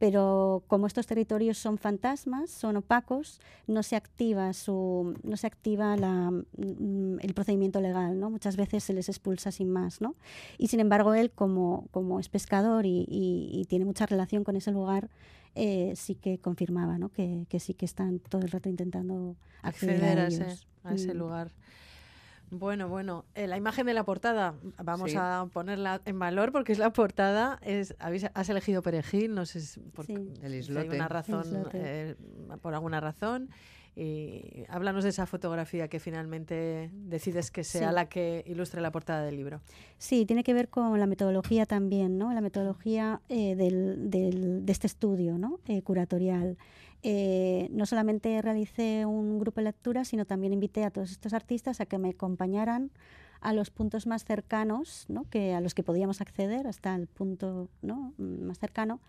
Pero 0.00 0.64
como 0.66 0.86
estos 0.86 1.06
territorios 1.06 1.58
son 1.58 1.76
fantasmas, 1.76 2.48
son 2.48 2.78
opacos, 2.78 3.38
no 3.66 3.82
se 3.82 3.96
activa 3.96 4.54
su, 4.54 5.14
no 5.22 5.36
se 5.36 5.46
activa 5.46 5.94
la, 5.98 6.30
mm, 6.30 7.18
el 7.20 7.34
procedimiento 7.34 7.82
legal, 7.82 8.18
¿no? 8.18 8.30
Muchas 8.30 8.56
veces 8.56 8.82
se 8.82 8.94
les 8.94 9.10
expulsa 9.10 9.52
sin 9.52 9.70
más, 9.70 10.00
¿no? 10.00 10.14
Y 10.56 10.68
sin 10.68 10.80
embargo 10.80 11.12
él 11.12 11.30
como, 11.30 11.86
como 11.90 12.18
es 12.18 12.30
pescador 12.30 12.86
y, 12.86 13.04
y, 13.10 13.66
tiene 13.66 13.84
mucha 13.84 14.06
relación 14.06 14.42
con 14.42 14.56
ese 14.56 14.72
lugar, 14.72 15.10
eh, 15.54 15.92
sí 15.96 16.14
que 16.14 16.38
confirmaba, 16.38 16.96
¿no? 16.96 17.10
Que, 17.10 17.44
que, 17.50 17.60
sí 17.60 17.74
que 17.74 17.84
están 17.84 18.20
todo 18.20 18.40
el 18.40 18.50
rato 18.50 18.70
intentando 18.70 19.36
acceder, 19.60 20.18
a, 20.18 20.28
ese, 20.28 20.46
a 20.82 20.94
ese 20.94 21.12
mm. 21.12 21.18
lugar. 21.18 21.50
Bueno, 22.50 22.88
bueno, 22.88 23.24
eh, 23.34 23.46
la 23.46 23.56
imagen 23.56 23.86
de 23.86 23.94
la 23.94 24.04
portada, 24.04 24.54
vamos 24.82 25.14
a 25.14 25.46
ponerla 25.52 26.02
en 26.04 26.18
valor 26.18 26.50
porque 26.50 26.72
es 26.72 26.78
la 26.78 26.92
portada, 26.92 27.60
es, 27.62 27.94
has 27.98 28.48
elegido 28.48 28.82
perejil, 28.82 29.34
no 29.34 29.46
sé 29.46 29.80
por 29.92 30.06
una 30.10 31.08
razón, 31.08 31.68
eh, 31.72 32.16
por 32.60 32.74
alguna 32.74 33.00
razón. 33.00 33.50
Y 33.96 34.64
háblanos 34.68 35.02
de 35.04 35.10
esa 35.10 35.26
fotografía 35.26 35.88
que 35.88 35.98
finalmente 35.98 36.90
decides 36.92 37.50
que 37.50 37.64
sea 37.64 37.90
la 37.92 38.08
que 38.08 38.44
ilustre 38.46 38.80
la 38.80 38.92
portada 38.92 39.24
del 39.24 39.36
libro. 39.36 39.60
Sí, 39.98 40.24
tiene 40.26 40.44
que 40.44 40.54
ver 40.54 40.68
con 40.68 40.98
la 40.98 41.06
metodología 41.06 41.66
también, 41.66 42.16
¿no? 42.16 42.32
La 42.32 42.40
metodología 42.40 43.20
eh, 43.28 43.56
del, 43.56 44.10
del, 44.10 44.64
de 44.64 44.72
este 44.72 44.86
estudio, 44.86 45.38
¿no? 45.38 45.58
curatorial. 45.84 46.56
Eh, 47.02 47.68
no 47.72 47.86
solamente 47.86 48.40
realicé 48.42 49.06
un 49.06 49.38
grupo 49.38 49.60
de 49.60 49.64
lectura, 49.64 50.04
sino 50.04 50.26
también 50.26 50.52
invité 50.52 50.84
a 50.84 50.90
todos 50.90 51.10
estos 51.10 51.32
artistas 51.32 51.80
a 51.80 51.86
que 51.86 51.98
me 51.98 52.10
acompañaran 52.10 52.90
a 53.40 53.54
los 53.54 53.70
puntos 53.70 54.06
más 54.06 54.24
cercanos, 54.24 55.06
¿no? 55.08 55.24
que 55.30 55.54
a 55.54 55.60
los 55.60 55.74
que 55.74 55.82
podíamos 55.82 56.20
acceder 56.20 56.66
hasta 56.66 56.94
el 56.94 57.06
punto 57.06 57.68
¿no? 57.80 58.12
más 58.18 58.58
cercano, 58.58 59.00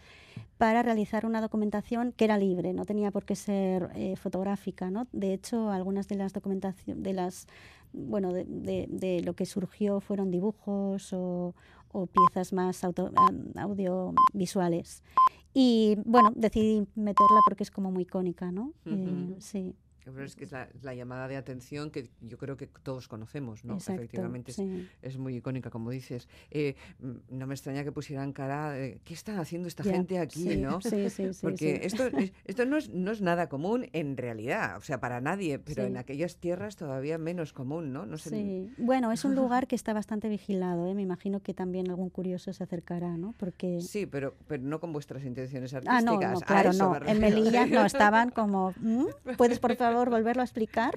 para 0.57 0.83
realizar 0.83 1.25
una 1.25 1.41
documentación 1.41 2.13
que 2.13 2.25
era 2.25 2.37
libre, 2.37 2.71
no 2.71 2.85
tenía 2.85 3.11
por 3.11 3.25
qué 3.25 3.35
ser 3.35 3.89
eh, 3.93 4.15
fotográfica. 4.15 4.89
¿no? 4.89 5.07
De 5.11 5.33
hecho, 5.33 5.69
algunas 5.69 6.07
de 6.07 6.15
las 6.15 6.31
documentaciones, 6.31 7.03
de 7.03 7.13
las 7.13 7.47
bueno, 7.93 8.31
de, 8.31 8.45
de, 8.87 9.21
lo 9.21 9.33
que 9.33 9.45
surgió 9.45 9.99
fueron 9.99 10.31
dibujos 10.31 11.11
o, 11.11 11.53
o 11.93 12.07
piezas 12.07 12.53
más 12.53 12.83
auto, 12.83 13.11
audiovisuales. 13.55 15.03
Y 15.53 15.97
bueno, 16.05 16.31
decidí 16.35 16.87
meterla 16.95 17.39
porque 17.45 17.63
es 17.63 17.71
como 17.71 17.91
muy 17.91 18.03
icónica, 18.03 18.51
¿no? 18.51 18.73
Eh, 18.85 19.35
sí. 19.39 19.75
Pero 20.03 20.23
es 20.25 20.35
que 20.35 20.45
es 20.45 20.51
la, 20.51 20.67
la 20.81 20.93
llamada 20.95 21.27
de 21.27 21.37
atención 21.37 21.91
que 21.91 22.09
yo 22.21 22.37
creo 22.37 22.57
que 22.57 22.67
todos 22.67 23.07
conocemos, 23.07 23.63
¿no? 23.63 23.75
Exacto, 23.75 24.01
Efectivamente 24.01 24.51
es, 24.51 24.57
sí. 24.57 24.87
es 25.01 25.17
muy 25.17 25.35
icónica, 25.35 25.69
como 25.69 25.91
dices. 25.91 26.27
Eh, 26.49 26.75
mm, 26.99 27.11
no 27.37 27.47
me 27.47 27.53
extraña 27.53 27.83
que 27.83 27.91
pusieran 27.91 28.33
cara, 28.33 28.71
de, 28.71 28.99
¿qué 29.03 29.13
está 29.13 29.39
haciendo 29.39 29.67
esta 29.67 29.83
Ya, 29.83 29.93
gente 29.93 30.17
aquí, 30.19 30.43
sí, 30.43 30.57
no? 30.57 30.79
Sí. 30.81 31.29
Porque 31.41 31.81
esto, 31.83 32.07
es- 32.07 32.33
esto 32.45 32.65
no, 32.65 32.77
es, 32.77 32.89
no 32.89 33.11
es 33.11 33.21
nada 33.21 33.47
común 33.49 33.87
en 33.93 34.17
realidad, 34.17 34.77
o 34.77 34.81
sea, 34.81 34.99
para 34.99 35.21
nadie, 35.21 35.59
pero 35.59 35.83
en 35.83 35.97
aquellas 35.97 36.37
tierras 36.37 36.75
todavía 36.75 37.17
menos 37.17 37.53
común, 37.53 37.93
¿no? 37.93 38.05
no 38.05 38.17
sé, 38.17 38.29
Sí. 38.31 38.73
Bueno, 38.77 39.11
es 39.11 39.23
un 39.25 39.35
lugar 39.35 39.67
que 39.67 39.75
está 39.75 39.93
bastante 39.93 40.29
vigilado, 40.29 40.87
¿eh? 40.87 40.93
me 40.95 41.01
imagino 41.01 41.41
que 41.41 41.53
también 41.53 41.89
algún 41.89 42.09
curioso 42.09 42.51
se 42.53 42.63
acercará, 42.63 43.17
¿no? 43.17 43.33
Porque... 43.37 43.81
Sí, 43.81 44.05
pero, 44.05 44.35
pero 44.47 44.63
no 44.63 44.79
con 44.79 44.93
vuestras 44.93 45.23
intenciones 45.25 45.73
Ah, 45.73 45.77
artísticas. 45.77 46.03
no, 46.05 46.19
a 46.27 46.31
no, 46.33 46.39
claro, 46.41 46.73
no. 46.73 46.99
me 46.99 47.11
En. 47.11 47.19
Melilla 47.19 47.65
no 47.67 47.85
estaban 47.85 48.29
como, 48.31 48.73
"¿Mm? 48.79 49.05
¿puedes 49.37 49.59
por 49.59 49.75
favor 49.75 49.90
volverlo 49.95 50.41
a 50.41 50.45
explicar? 50.45 50.93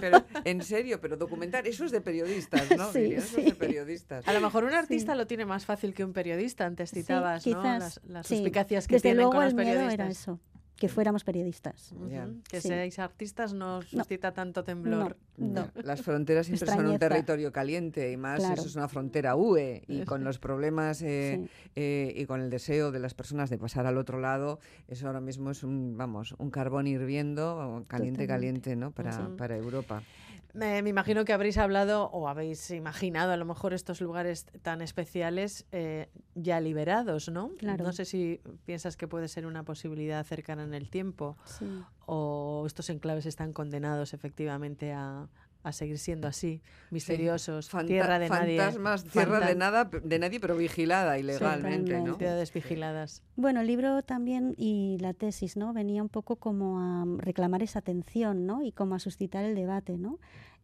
Pero, 0.00 0.24
en 0.44 0.62
serio, 0.62 1.00
pero 1.00 1.16
documentar, 1.16 1.66
eso 1.66 1.84
es 1.84 1.90
de 1.92 2.00
periodistas, 2.00 2.68
¿no? 2.76 2.92
Sí, 2.92 3.12
eso 3.14 3.18
es 3.38 3.44
sí. 3.44 3.50
de 3.50 3.54
periodistas. 3.54 4.26
A 4.26 4.32
lo 4.32 4.40
mejor 4.40 4.64
un 4.64 4.72
artista 4.74 5.14
lo 5.14 5.26
tiene 5.26 5.44
más 5.46 5.64
fácil 5.64 5.94
que 5.94 6.04
un 6.04 6.12
periodista. 6.12 6.66
Antes 6.66 6.90
Sí, 6.90 7.00
citabas 7.02 7.46
¿no? 7.46 7.52
quizás, 7.62 7.78
las, 7.80 8.00
las 8.04 8.26
sí. 8.26 8.36
suspicacias 8.36 8.86
que 8.86 8.94
Desde 8.96 9.02
tienen 9.02 9.16
luego 9.18 9.32
con 9.32 9.44
los 9.44 9.50
el 9.52 9.56
miedo 9.56 9.70
periodistas. 9.72 9.94
era 9.94 10.10
eso, 10.10 10.40
que 10.82 10.88
fuéramos 10.88 11.22
periodistas. 11.22 11.94
Que 12.50 12.60
Sí. 12.60 12.66
seáis 12.66 12.98
artistas 12.98 13.54
no 13.54 13.82
suscita 13.82 14.32
tanto 14.34 14.64
temblor. 14.64 15.16
No. 15.36 15.70
Las 15.84 16.02
fronteras 16.02 16.46
siempre 16.46 16.68
son 16.72 16.86
un 16.86 16.98
territorio 16.98 17.52
caliente 17.52 18.10
y 18.10 18.16
más 18.16 18.40
Claro. 18.40 18.54
eso 18.54 18.66
es 18.66 18.74
una 18.74 18.88
frontera 18.88 19.36
UE 19.36 19.84
y 19.86 20.02
con 20.04 20.24
los 20.24 20.40
problemas 20.40 21.00
eh, 21.02 21.38
Sí. 21.38 21.50
eh, 21.76 22.12
y 22.16 22.26
con 22.26 22.40
el 22.40 22.50
deseo 22.50 22.90
de 22.90 22.98
las 22.98 23.14
personas 23.14 23.48
de 23.48 23.58
pasar 23.58 23.86
al 23.86 23.96
otro 23.96 24.18
lado, 24.18 24.58
eso 24.88 25.06
ahora 25.06 25.20
mismo 25.20 25.52
es 25.52 25.62
un, 25.62 25.96
vamos, 25.96 26.34
un 26.38 26.50
carbón 26.50 26.88
hirviendo, 26.88 27.54
caliente, 27.86 27.86
Totalmente. 27.86 28.26
caliente, 28.26 28.74
¿no? 28.74 28.90
Para, 28.90 29.28
para 29.36 29.56
Europa. 29.56 30.02
Me, 30.54 30.82
me 30.82 30.90
imagino 30.90 31.24
que 31.24 31.32
habréis 31.32 31.56
hablado 31.56 32.10
o 32.10 32.28
habéis 32.28 32.70
imaginado 32.70 33.32
a 33.32 33.36
lo 33.38 33.44
mejor 33.46 33.72
estos 33.72 34.00
lugares 34.02 34.46
tan 34.60 34.82
especiales 34.82 35.66
eh, 35.72 36.08
ya 36.34 36.60
liberados, 36.60 37.30
¿no? 37.30 37.50
Claro. 37.58 37.84
No 37.84 37.92
sé 37.92 38.04
si 38.04 38.40
piensas 38.66 38.96
que 38.98 39.08
puede 39.08 39.28
ser 39.28 39.46
una 39.46 39.62
posibilidad 39.62 40.22
cercana 40.24 40.64
en 40.64 40.74
el 40.74 40.90
tiempo 40.90 41.36
Sí. 41.46 41.64
o 42.06 42.64
estos 42.66 42.90
enclaves 42.90 43.24
están 43.26 43.52
condenados 43.54 44.12
efectivamente 44.12 44.92
a, 44.92 45.28
a 45.64 45.72
seguir 45.72 45.98
siendo 45.98 46.26
así, 46.28 46.60
misteriosos, 46.90 47.68
Fanta- 47.70 47.86
tierra 47.86 48.18
de 48.18 48.28
nadie. 48.28 48.58
Fantasmas, 48.58 49.04
tierra 49.04 49.40
de 49.40 49.54
nada, 49.54 49.84
de 49.84 50.18
nadie, 50.18 50.40
pero 50.40 50.56
vigilada 50.56 51.18
ilegalmente, 51.18 51.92
¿no? 51.92 51.98
Totalmente. 51.98 52.18
Ciudades 52.24 52.52
vigiladas. 52.52 53.22
Bueno, 53.36 53.60
el 53.60 53.66
libro 53.66 54.02
también 54.02 54.54
y 54.56 54.98
la 55.00 55.14
tesis, 55.14 55.56
¿no? 55.56 55.72
Venía 55.72 56.02
un 56.02 56.08
poco 56.08 56.36
como 56.36 56.80
a 56.80 57.04
reclamar 57.18 57.62
esa 57.62 57.78
atención, 57.78 58.46
¿no? 58.46 58.62
Y 58.62 58.72
como 58.72 58.94
a 58.94 58.98
suscitar 58.98 59.44
el 59.44 59.54
debate, 59.54 59.98
¿no? 59.98 60.18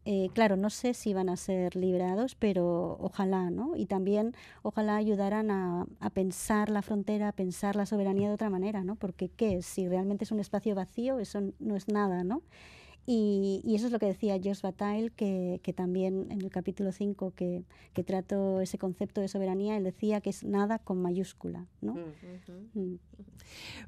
Eh, 0.04 0.30
claro, 0.32 0.56
no 0.56 0.70
sé 0.70 0.94
si 0.94 1.12
van 1.12 1.28
a 1.28 1.36
ser 1.36 1.76
liberados, 1.76 2.34
pero 2.34 2.96
ojalá, 2.98 3.50
¿no? 3.50 3.76
Y 3.76 3.84
también 3.86 4.32
ojalá 4.62 4.96
ayudaran 4.96 5.50
a, 5.50 5.86
a 6.00 6.10
pensar 6.10 6.70
la 6.70 6.80
frontera, 6.82 7.28
a 7.28 7.32
pensar 7.32 7.76
la 7.76 7.84
soberanía 7.84 8.28
de 8.28 8.34
otra 8.34 8.48
manera, 8.48 8.84
¿no? 8.84 8.96
Porque 8.96 9.28
¿qué 9.28 9.58
es? 9.58 9.66
Si 9.66 9.86
realmente 9.86 10.24
es 10.24 10.30
un 10.32 10.40
espacio 10.40 10.74
vacío, 10.74 11.18
eso 11.18 11.40
no 11.58 11.76
es 11.76 11.88
nada, 11.88 12.24
¿no? 12.24 12.42
Y, 13.10 13.62
y 13.64 13.74
eso 13.74 13.86
es 13.86 13.92
lo 13.92 13.98
que 13.98 14.04
decía 14.04 14.36
Josh 14.36 14.60
Bataille, 14.60 15.08
que, 15.16 15.60
que 15.62 15.72
también 15.72 16.26
en 16.30 16.42
el 16.42 16.50
capítulo 16.50 16.92
5 16.92 17.32
que, 17.34 17.64
que 17.94 18.04
trato 18.04 18.60
ese 18.60 18.76
concepto 18.76 19.22
de 19.22 19.28
soberanía, 19.28 19.78
él 19.78 19.84
decía 19.84 20.20
que 20.20 20.28
es 20.28 20.44
nada 20.44 20.78
con 20.78 21.00
mayúscula, 21.00 21.64
¿no? 21.80 21.94
Mm. 21.94 22.78
Mm. 22.78 22.98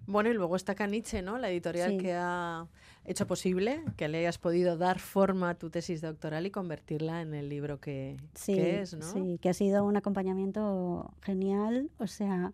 Bueno, 0.06 0.30
y 0.30 0.32
luego 0.32 0.56
está 0.56 0.74
Caniche, 0.74 1.20
¿no? 1.20 1.36
La 1.36 1.50
editorial 1.50 1.90
Sí. 1.90 1.98
que 1.98 2.14
ha 2.14 2.66
hecho 3.04 3.26
posible 3.26 3.82
que 3.98 4.08
le 4.08 4.20
hayas 4.20 4.38
podido 4.38 4.78
dar 4.78 4.98
forma 4.98 5.50
a 5.50 5.54
tu 5.54 5.68
tesis 5.68 6.00
doctoral 6.00 6.46
y 6.46 6.50
convertirla 6.50 7.20
en 7.20 7.34
el 7.34 7.50
libro 7.50 7.78
que, 7.78 8.16
Sí, 8.34 8.54
que 8.54 8.80
es, 8.80 8.94
¿no? 8.96 9.02
sí, 9.04 9.38
que 9.42 9.50
ha 9.50 9.54
sido 9.54 9.84
un 9.84 9.98
acompañamiento 9.98 11.12
genial, 11.20 11.90
o 11.98 12.06
sea, 12.06 12.52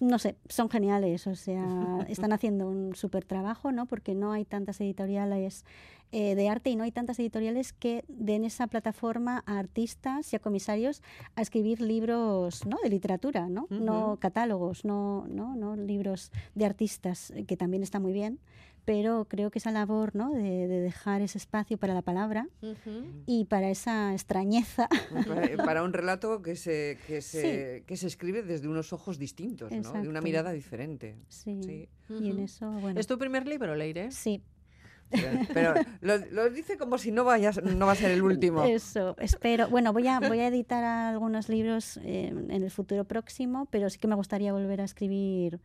no 0.00 0.18
sé, 0.18 0.36
son 0.48 0.68
geniales, 0.70 1.26
o 1.26 1.34
sea, 1.36 1.64
están 2.08 2.32
haciendo 2.32 2.68
un 2.68 2.94
súper 2.94 3.24
trabajo, 3.24 3.72
¿no? 3.72 3.86
Porque 3.86 4.14
no 4.14 4.32
hay 4.32 4.44
tantas 4.44 4.80
editoriales 4.80 5.64
eh, 6.12 6.34
de 6.34 6.48
arte 6.48 6.70
y 6.70 6.76
no 6.76 6.84
hay 6.84 6.92
tantas 6.92 7.18
editoriales 7.18 7.72
que 7.72 8.04
den 8.08 8.44
esa 8.44 8.66
plataforma 8.66 9.42
a 9.46 9.58
artistas 9.58 10.32
y 10.32 10.36
a 10.36 10.38
comisarios 10.38 11.02
a 11.34 11.42
escribir 11.42 11.80
libros, 11.80 12.66
¿no? 12.66 12.76
De 12.82 12.88
literatura, 12.88 13.48
¿no? 13.48 13.66
No 13.70 14.10
Ujú. 14.12 14.18
catálogos, 14.18 14.84
no, 14.84 15.26
no, 15.28 15.56
no 15.56 15.76
libros 15.76 16.30
de 16.54 16.64
artistas, 16.66 17.30
eh, 17.30 17.44
que 17.44 17.56
también 17.56 17.82
está 17.82 17.98
muy 17.98 18.12
bien, 18.12 18.38
pero 18.84 19.26
creo 19.28 19.50
que 19.50 19.58
esa 19.58 19.70
labor, 19.72 20.14
¿no? 20.14 20.30
De, 20.30 20.68
de 20.68 20.80
dejar 20.80 21.22
ese 21.22 21.38
espacio 21.38 21.78
para 21.78 21.94
la 21.94 22.02
palabra 22.02 22.48
Ujú. 22.62 23.06
y 23.26 23.46
para 23.46 23.70
esa 23.70 24.12
extrañeza 24.12 24.88
para, 25.26 25.64
para 25.64 25.82
un 25.82 25.92
relato 25.92 26.42
que 26.42 26.54
se, 26.56 26.98
que, 27.06 27.22
se, 27.22 27.82
que 27.86 27.96
se 27.96 28.06
escribe 28.06 28.42
desde 28.42 28.68
unos 28.68 28.92
ojos 28.92 29.18
distintos, 29.18 29.72
¿no? 29.72 29.92
De 30.02 30.08
una 30.08 30.20
mirada 30.20 30.52
diferente. 30.52 31.16
Sí. 31.28 31.60
Sí. 31.62 31.88
Y 32.20 32.30
en 32.30 32.40
eso, 32.40 32.70
bueno. 32.70 33.00
¿Es 33.00 33.06
tu 33.06 33.18
primer 33.18 33.46
libro, 33.46 33.74
Leire? 33.74 34.10
Sí, 34.10 34.42
Pero 35.52 35.74
lo, 36.00 36.50
dice 36.50 36.76
como 36.76 36.98
si 36.98 37.12
no, 37.12 37.24
vayas, 37.24 37.62
no 37.62 37.86
va 37.86 37.92
a 37.92 37.96
ser 37.96 38.10
el 38.10 38.22
último. 38.22 38.64
eso, 38.64 39.16
espero. 39.18 39.68
Bueno, 39.68 39.92
voy 39.92 40.08
a, 40.08 40.20
voy 40.20 40.40
a 40.40 40.48
editar 40.48 40.84
algunos 40.84 41.48
libros 41.48 41.98
eh, 41.98 42.28
en 42.28 42.62
el 42.62 42.70
futuro 42.70 43.04
próximo, 43.04 43.66
pero 43.70 43.90
sí 43.90 43.98
que 43.98 44.08
me 44.08 44.14
gustaría 44.14 44.52
volver 44.52 44.80
a 44.80 44.84
escribir 44.84 45.60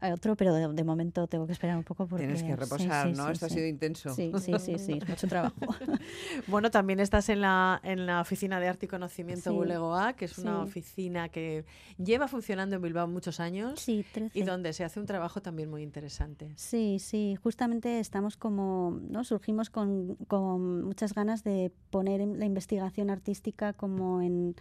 otro, 0.00 0.36
pero 0.36 0.52
de, 0.54 0.68
de 0.68 0.84
momento 0.84 1.26
tengo 1.26 1.46
que 1.46 1.52
esperar 1.52 1.76
un 1.76 1.84
poco 1.84 2.06
porque... 2.06 2.24
Tienes 2.26 2.42
que 2.42 2.54
reposar, 2.56 3.08
sí, 3.08 3.16
¿no? 3.16 3.26
sí, 3.26 3.32
Esto 3.32 3.46
ha 3.46 3.48
sido 3.48 3.66
intenso. 3.66 4.14
Sí, 4.14 4.30
sí, 4.40 4.52
sí, 4.58 4.78
sí, 4.78 4.98
es 5.00 5.08
mucho 5.08 5.26
trabajo. 5.28 5.54
Bueno, 6.46 6.70
también 6.70 7.00
estás 7.00 7.28
en 7.28 7.40
la, 7.40 7.80
en 7.82 8.06
la 8.06 8.20
Oficina 8.20 8.60
de 8.60 8.68
Arte 8.68 8.86
y 8.86 8.88
Conocimiento 8.88 9.52
Bulegoa, 9.54 10.12
que 10.14 10.26
es 10.26 10.36
una 10.38 10.60
oficina 10.60 11.28
que 11.28 11.64
lleva 11.96 12.28
funcionando 12.28 12.76
en 12.76 12.82
Bilbao 12.82 13.06
muchos 13.08 13.40
años 13.40 13.80
Sí, 13.80 14.04
13. 14.12 14.38
y 14.38 14.42
donde 14.42 14.72
se 14.72 14.84
hace 14.84 15.00
un 15.00 15.06
trabajo 15.06 15.40
también 15.40 15.70
muy 15.70 15.82
interesante. 15.82 16.52
Sí, 16.56 16.98
sí, 16.98 17.36
justamente 17.42 18.00
estamos 18.00 18.36
como, 18.36 18.98
¿no? 19.08 19.24
Surgimos 19.24 19.70
con, 19.70 20.16
con 20.28 20.84
muchas 20.84 21.14
ganas 21.14 21.44
de 21.44 21.72
poner 21.90 22.20
la 22.20 22.44
investigación 22.44 23.10
artística 23.10 23.72
como 23.72 24.20
en, 24.22 24.54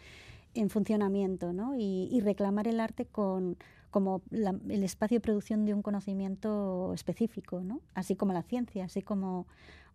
en 0.54 0.70
funcionamiento, 0.70 1.54
¿no? 1.54 1.76
Y, 1.76 2.08
y 2.12 2.22
reclamar 2.22 2.68
el 2.68 2.80
arte 2.80 3.06
con 3.06 3.58
como 3.94 4.22
la- 4.32 4.60
el 4.70 4.84
espacio 4.84 5.18
de 5.18 5.22
producción 5.22 5.66
de 5.66 5.74
un 5.74 5.82
conocimiento 5.84 6.92
específico, 6.94 7.62
¿no? 7.64 7.80
Así 7.94 8.16
como 8.16 8.34
la 8.34 8.42
ciencia, 8.42 8.86
así 8.86 9.02
como 9.04 9.46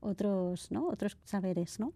otros, 0.01 0.71
¿no? 0.71 0.87
Otros 0.89 1.19
saberes, 1.25 1.81
¿no? 1.81 1.93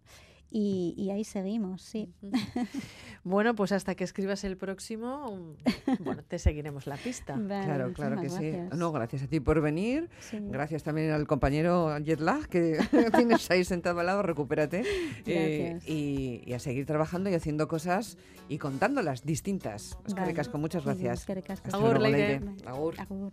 Y, 0.54 0.92
y 0.98 1.10
ahí 1.10 1.24
seguimos, 1.24 1.80
sí. 1.82 2.12
Bueno, 3.24 3.54
pues 3.54 3.70
hasta 3.70 3.94
que 3.94 4.02
escribas 4.02 4.42
el 4.42 4.56
próximo, 4.56 5.54
bueno, 6.00 6.22
te 6.24 6.40
seguiremos 6.40 6.88
la 6.88 6.96
pista. 6.96 7.36
Vale, 7.36 7.64
Claro, 7.64 7.92
claro 7.92 8.16
que 8.16 8.22
muchísimas 8.22 8.40
sí. 8.42 8.50
gracias. 8.50 8.78
No, 8.78 8.90
gracias 8.92 9.22
a 9.22 9.26
ti 9.28 9.38
por 9.38 9.60
venir. 9.60 10.10
Sí. 10.18 10.38
Gracias 10.40 10.82
también 10.82 11.12
al 11.12 11.26
compañero 11.28 11.96
Jetlag 12.04 12.48
que 12.48 12.78
tienes 13.16 13.48
ahí 13.52 13.64
sentado 13.64 14.00
al 14.00 14.06
lado, 14.06 14.22
recupérate. 14.22 14.82
Eh, 15.24 15.68
Gracias. 15.70 15.88
y, 15.88 16.42
y 16.44 16.52
a 16.52 16.58
seguir 16.58 16.84
trabajando 16.84 17.30
y 17.30 17.34
haciendo 17.34 17.68
cosas 17.68 18.18
y 18.48 18.58
contándolas 18.58 19.24
distintas. 19.24 19.96
Es 20.06 20.14
que 20.14 20.24
ricasco, 20.24 20.58
muchas 20.58 20.84
gracias. 20.84 21.24
Agur. 22.66 22.94
Agur. 23.00 23.32